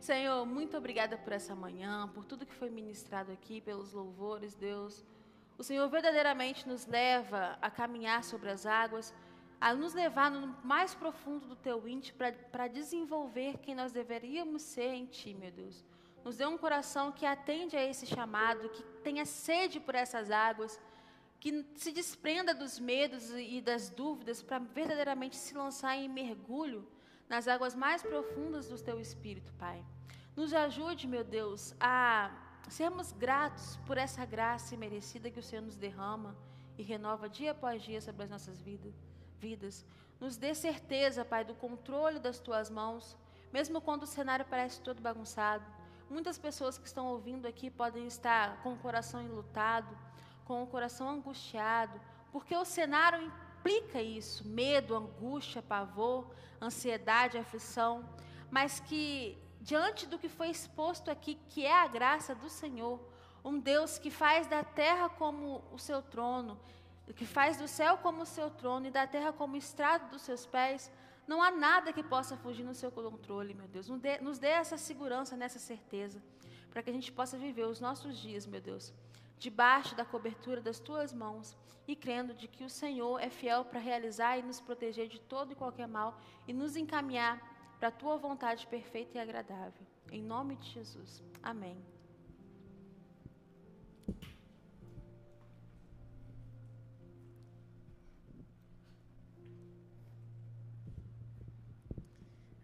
Senhor, 0.00 0.44
muito 0.44 0.76
obrigada 0.76 1.16
por 1.16 1.32
essa 1.32 1.54
manhã, 1.54 2.08
por 2.08 2.24
tudo 2.24 2.44
que 2.44 2.54
foi 2.54 2.70
ministrado 2.70 3.32
aqui, 3.32 3.60
pelos 3.60 3.92
louvores, 3.92 4.54
Deus. 4.54 5.04
O 5.58 5.64
Senhor 5.64 5.88
verdadeiramente 5.88 6.68
nos 6.68 6.86
leva 6.86 7.58
a 7.62 7.70
caminhar 7.70 8.22
sobre 8.22 8.50
as 8.50 8.66
águas, 8.66 9.14
a 9.58 9.74
nos 9.74 9.94
levar 9.94 10.30
no 10.30 10.54
mais 10.62 10.94
profundo 10.94 11.46
do 11.46 11.56
teu 11.56 11.88
íntimo 11.88 12.18
para 12.52 12.68
desenvolver 12.68 13.58
quem 13.58 13.74
nós 13.74 13.90
deveríamos 13.90 14.62
ser 14.62 14.92
em 14.92 15.06
ti, 15.06 15.32
meu 15.34 15.50
Deus. 15.50 15.84
Nos 16.22 16.36
dê 16.36 16.44
um 16.44 16.58
coração 16.58 17.10
que 17.10 17.24
atende 17.24 17.76
a 17.76 17.84
esse 17.84 18.04
chamado, 18.04 18.68
que 18.68 18.82
tenha 19.02 19.24
sede 19.24 19.80
por 19.80 19.94
essas 19.94 20.30
águas 20.30 20.78
que 21.46 21.64
se 21.76 21.92
desprenda 21.92 22.52
dos 22.52 22.76
medos 22.80 23.30
e 23.30 23.60
das 23.60 23.88
dúvidas 23.88 24.42
para 24.42 24.58
verdadeiramente 24.58 25.36
se 25.36 25.54
lançar 25.54 25.96
em 25.96 26.08
mergulho 26.08 26.84
nas 27.28 27.46
águas 27.46 27.72
mais 27.72 28.02
profundas 28.02 28.68
do 28.68 28.76
teu 28.76 28.98
espírito, 28.98 29.52
Pai. 29.52 29.80
Nos 30.34 30.52
ajude, 30.52 31.06
meu 31.06 31.22
Deus, 31.22 31.72
a 31.78 32.32
sermos 32.68 33.12
gratos 33.12 33.76
por 33.86 33.96
essa 33.96 34.26
graça 34.26 34.74
imerecida 34.74 35.30
que 35.30 35.38
o 35.38 35.42
Senhor 35.42 35.62
nos 35.62 35.76
derrama 35.76 36.36
e 36.76 36.82
renova 36.82 37.28
dia 37.28 37.52
após 37.52 37.80
dia 37.80 38.00
sobre 38.00 38.24
as 38.24 38.30
nossas 38.30 38.60
vidas. 38.60 38.94
vidas. 39.38 39.86
Nos 40.18 40.36
dê 40.36 40.52
certeza, 40.52 41.24
Pai, 41.24 41.44
do 41.44 41.54
controle 41.54 42.18
das 42.18 42.40
tuas 42.40 42.68
mãos, 42.68 43.16
mesmo 43.52 43.80
quando 43.80 44.02
o 44.02 44.06
cenário 44.06 44.44
parece 44.50 44.80
todo 44.80 45.00
bagunçado. 45.00 45.64
Muitas 46.10 46.38
pessoas 46.38 46.76
que 46.76 46.88
estão 46.88 47.06
ouvindo 47.06 47.46
aqui 47.46 47.70
podem 47.70 48.04
estar 48.08 48.60
com 48.64 48.72
o 48.72 48.78
coração 48.78 49.22
enlutado, 49.22 49.96
com 50.46 50.62
o 50.62 50.66
coração 50.66 51.08
angustiado, 51.10 52.00
porque 52.32 52.56
o 52.56 52.64
cenário 52.64 53.20
implica 53.22 54.00
isso: 54.00 54.46
medo, 54.46 54.94
angústia, 54.94 55.60
pavor, 55.62 56.30
ansiedade, 56.60 57.36
aflição, 57.36 58.08
mas 58.50 58.80
que 58.80 59.36
diante 59.60 60.06
do 60.06 60.18
que 60.18 60.28
foi 60.28 60.48
exposto 60.48 61.10
aqui, 61.10 61.34
que 61.48 61.66
é 61.66 61.74
a 61.74 61.88
graça 61.88 62.34
do 62.34 62.48
Senhor, 62.48 63.00
um 63.44 63.58
Deus 63.58 63.98
que 63.98 64.10
faz 64.10 64.46
da 64.46 64.62
terra 64.62 65.08
como 65.08 65.62
o 65.72 65.78
seu 65.78 66.00
trono, 66.00 66.58
que 67.14 67.26
faz 67.26 67.56
do 67.56 67.68
céu 67.68 67.98
como 67.98 68.22
o 68.22 68.26
seu 68.26 68.50
trono 68.50 68.86
e 68.86 68.90
da 68.90 69.06
terra 69.06 69.32
como 69.32 69.54
o 69.54 69.56
estrado 69.56 70.10
dos 70.10 70.22
seus 70.22 70.46
pés, 70.46 70.90
não 71.26 71.42
há 71.42 71.50
nada 71.50 71.92
que 71.92 72.02
possa 72.02 72.36
fugir 72.36 72.64
no 72.64 72.74
seu 72.74 72.90
controle, 72.90 73.54
meu 73.54 73.66
Deus. 73.66 73.88
Nos 73.88 74.00
dê, 74.00 74.18
nos 74.18 74.38
dê 74.38 74.48
essa 74.48 74.76
segurança, 74.76 75.36
nessa 75.36 75.58
certeza, 75.58 76.22
para 76.70 76.82
que 76.82 76.90
a 76.90 76.92
gente 76.92 77.10
possa 77.10 77.36
viver 77.36 77.64
os 77.64 77.80
nossos 77.80 78.16
dias, 78.16 78.46
meu 78.46 78.60
Deus, 78.60 78.92
debaixo 79.38 79.94
da 79.94 80.04
cobertura 80.04 80.60
das 80.60 80.78
tuas 80.78 81.12
mãos 81.12 81.56
e 81.86 81.94
crendo 81.94 82.34
de 82.34 82.48
que 82.48 82.64
o 82.64 82.70
Senhor 82.70 83.18
é 83.20 83.30
fiel 83.30 83.64
para 83.64 83.78
realizar 83.78 84.38
e 84.38 84.42
nos 84.42 84.60
proteger 84.60 85.08
de 85.08 85.20
todo 85.20 85.52
e 85.52 85.54
qualquer 85.54 85.86
mal 85.86 86.18
e 86.46 86.52
nos 86.52 86.76
encaminhar 86.76 87.40
para 87.78 87.88
a 87.88 87.92
tua 87.92 88.16
vontade 88.16 88.66
perfeita 88.66 89.18
e 89.18 89.20
agradável. 89.20 89.86
Em 90.10 90.22
nome 90.22 90.56
de 90.56 90.70
Jesus. 90.70 91.22
Amém. 91.42 91.76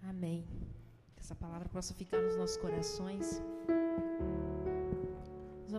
Amém. 0.03 0.47
Que 1.17 1.23
essa 1.23 1.35
palavra 1.35 1.69
possa 1.69 1.95
ficar 1.95 2.21
nos 2.21 2.37
nossos 2.37 2.57
corações 2.57 3.41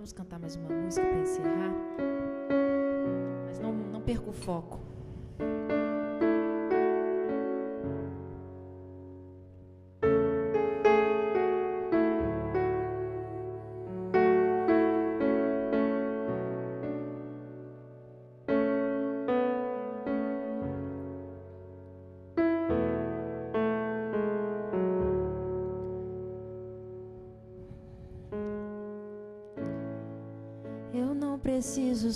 vamos 0.03 0.11
cantar 0.11 0.37
mais 0.37 0.57
uma 0.57 0.67
música 0.67 1.05
para 1.07 1.17
encerrar. 1.17 1.71
Mas 3.45 3.57
não, 3.57 3.71
não 3.71 4.01
perca 4.01 4.29
o 4.29 4.33
foco. 4.33 4.92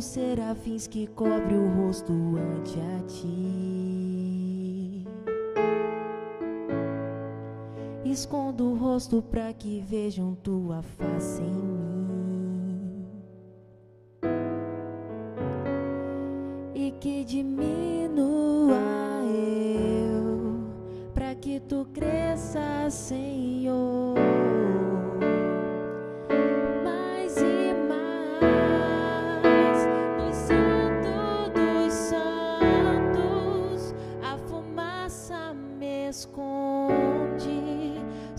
serafins 0.00 0.86
que 0.86 1.06
cobre 1.06 1.54
o 1.54 1.68
rosto 1.68 2.12
ante 2.12 2.78
a 2.78 3.02
ti. 3.06 5.04
Escondo 8.04 8.72
o 8.72 8.74
rosto 8.74 9.22
para 9.22 9.52
que 9.52 9.80
vejam 9.80 10.34
tua 10.34 10.82
face 10.82 11.42
em 11.42 11.52
mim. 11.52 13.06
E 16.74 16.90
que 16.92 17.24
diminua 17.24 17.79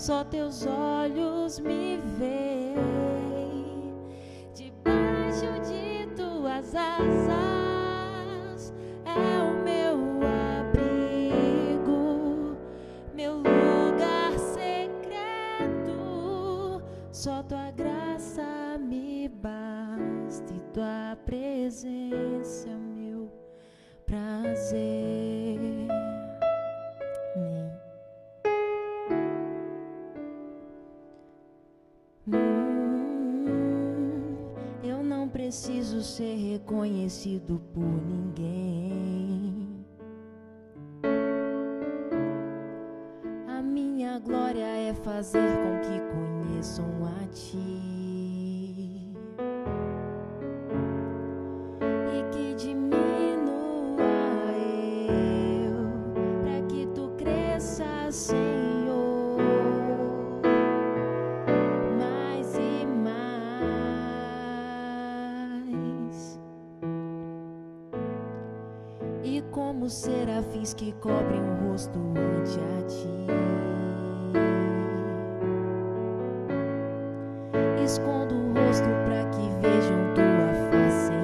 só 0.01 0.23
teus 0.23 0.65
olhos 0.65 1.59
me 1.59 1.99
veem. 2.17 3.30
Por 37.73 37.83
ninguém. 38.05 39.85
A 43.47 43.61
minha 43.61 44.19
glória 44.19 44.65
é 44.65 44.93
fazer 44.93 45.57
com 45.57 45.79
que 45.81 45.99
conheçam 46.11 46.85
a 47.05 47.27
ti. 47.27 47.70
Rosto 78.65 78.89
para 79.05 79.23
que 79.31 79.49
vejam 79.61 79.99
tua 80.13 80.53
face 80.69 81.13
em 81.13 81.15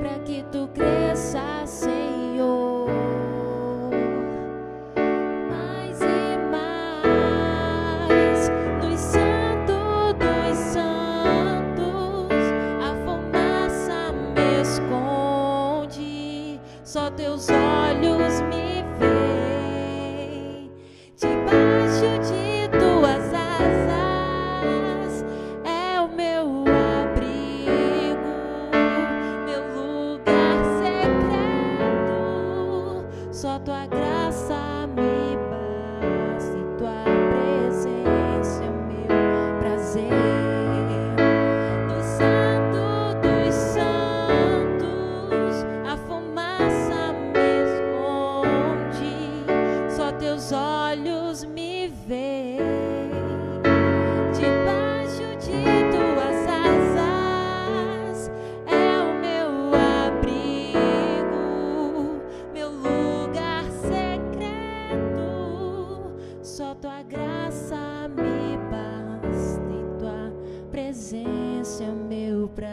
para 0.00 0.16
que 0.24 0.38
tu 0.52 0.68
cresças, 0.74 1.68
Senhor. 1.68 2.88
Mais 5.48 6.00
e 6.00 6.38
mais, 6.50 8.40
nos 8.82 9.00
santos 9.00 10.14
dos 10.18 10.56
santos, 10.58 12.44
a 12.80 12.90
fumaça 13.04 14.12
me 14.12 14.48
esconde, 14.62 15.19
só 16.90 17.08
teus 17.08 17.46
olhos 17.48 18.40
me 18.50 18.69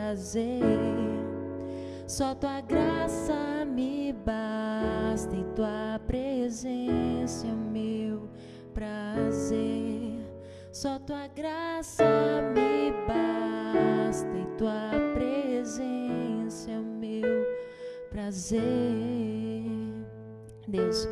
prazer. 0.08 0.62
Só 2.08 2.34
tua 2.34 2.62
graça 2.62 3.66
me 3.66 4.14
basta 4.14 5.36
e 5.36 5.44
tua 5.54 6.00
presença 6.08 7.46
é 7.46 7.52
meu 7.52 8.30
prazer. 8.74 10.26
Só 10.72 10.98
tua 11.00 11.28
graça 11.28 12.06
me 12.54 12.94
basta 13.06 14.38
e 14.38 14.46
tua 14.58 14.92
presença 15.14 16.72
é 16.72 16.80
o 16.80 16.84
meu 16.84 17.46
prazer. 18.10 18.62
Deus, 20.66 21.08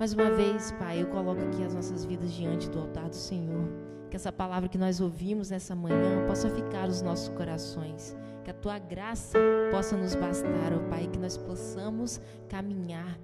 mais 0.00 0.12
uma 0.12 0.30
vez, 0.32 0.72
Pai, 0.72 1.00
eu 1.00 1.06
coloco 1.06 1.40
aqui 1.42 1.62
as 1.62 1.74
nossas 1.74 2.04
vidas 2.04 2.32
diante 2.32 2.68
do 2.68 2.80
altar 2.80 3.08
do 3.08 3.14
Senhor. 3.14 3.68
Que 4.10 4.16
essa 4.16 4.32
palavra 4.32 4.68
que 4.68 4.76
nós 4.76 5.00
ouvimos 5.00 5.50
nessa 5.50 5.76
manhã 5.76 6.26
possa 6.26 6.50
ficar 6.50 6.88
nos 6.88 7.00
nossos 7.00 7.28
corações. 7.28 8.16
Que 8.44 8.50
a 8.50 8.54
tua 8.54 8.78
graça 8.78 9.38
possa 9.70 9.96
nos 9.96 10.14
bastar, 10.14 10.72
ó 10.74 10.88
Pai, 10.90 11.06
que 11.06 11.18
nós 11.18 11.36
possamos 11.36 12.20
caminhar 12.48 13.18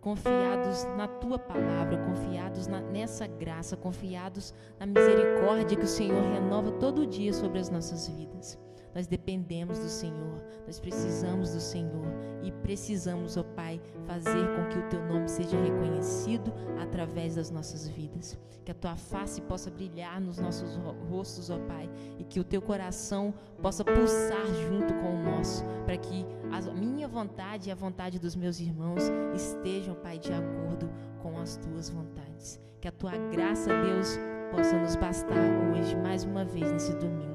confiados 0.00 0.84
na 0.96 1.06
tua 1.06 1.38
palavra, 1.38 1.96
confiados 1.98 2.66
na- 2.66 2.80
nessa 2.80 3.26
graça, 3.26 3.76
confiados 3.76 4.52
na 4.80 4.86
misericórdia 4.86 5.76
que 5.76 5.84
o 5.84 5.88
Senhor 5.88 6.22
renova 6.32 6.72
todo 6.72 7.06
dia 7.06 7.32
sobre 7.32 7.58
as 7.60 7.70
nossas 7.70 8.08
vidas. 8.08 8.58
Nós 8.94 9.06
dependemos 9.06 9.78
do 9.78 9.88
Senhor, 9.88 10.42
nós 10.66 10.78
precisamos 10.78 11.54
do 11.54 11.60
Senhor 11.60 12.06
e 12.42 12.52
precisamos, 12.52 13.36
ó 13.36 13.42
Pai, 13.42 13.80
fazer 14.06 14.46
com 14.54 14.68
que 14.68 14.78
o 14.78 14.88
teu 14.88 15.02
nome 15.06 15.28
seja 15.28 15.56
reconhecido 15.60 16.52
através 16.80 17.36
das 17.36 17.50
nossas 17.50 17.88
vidas. 17.88 18.38
Que 18.64 18.70
a 18.70 18.74
tua 18.74 18.94
face 18.94 19.40
possa 19.40 19.70
brilhar 19.70 20.20
nos 20.20 20.38
nossos 20.38 20.76
ro- 20.76 20.94
rostos, 21.10 21.50
ó 21.50 21.58
Pai, 21.58 21.90
e 22.18 22.22
que 22.24 22.38
o 22.38 22.44
teu 22.44 22.62
coração 22.62 23.34
possa 23.60 23.84
pulsar 23.84 24.46
junto 24.68 24.94
com 24.94 25.14
o 25.16 25.22
nosso, 25.22 25.64
para 25.84 25.96
que 25.96 26.24
a 26.52 26.60
minha 26.72 27.08
vontade 27.08 27.70
e 27.70 27.72
a 27.72 27.74
vontade 27.74 28.18
dos 28.20 28.36
meus 28.36 28.60
irmãos 28.60 29.02
estejam, 29.34 29.94
Pai, 29.96 30.18
de 30.18 30.32
acordo 30.32 30.88
com 31.20 31.40
as 31.40 31.56
tuas 31.56 31.88
vontades. 31.90 32.60
Que 32.80 32.88
a 32.88 32.92
tua 32.92 33.12
graça, 33.32 33.68
Deus, 33.82 34.18
possa 34.50 34.78
nos 34.78 34.94
bastar 34.96 35.38
hoje, 35.72 35.96
mais 35.96 36.22
uma 36.24 36.44
vez, 36.44 36.70
nesse 36.70 36.92
domingo. 36.94 37.31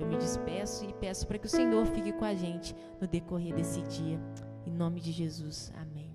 Eu 0.00 0.06
me 0.06 0.16
despeço 0.16 0.84
e 0.84 0.92
peço 0.92 1.26
para 1.26 1.38
que 1.38 1.46
o 1.46 1.50
Senhor 1.50 1.84
fique 1.86 2.12
com 2.12 2.24
a 2.24 2.34
gente 2.34 2.74
no 3.00 3.06
decorrer 3.06 3.54
desse 3.54 3.82
dia. 3.82 4.20
Em 4.64 4.70
nome 4.70 5.00
de 5.00 5.12
Jesus. 5.12 5.72
Amém. 5.76 6.12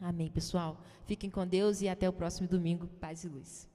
Amém, 0.00 0.30
pessoal. 0.30 0.80
Fiquem 1.06 1.30
com 1.30 1.46
Deus 1.46 1.80
e 1.80 1.88
até 1.88 2.08
o 2.08 2.12
próximo 2.12 2.48
domingo. 2.48 2.86
Paz 3.00 3.24
e 3.24 3.28
luz. 3.28 3.73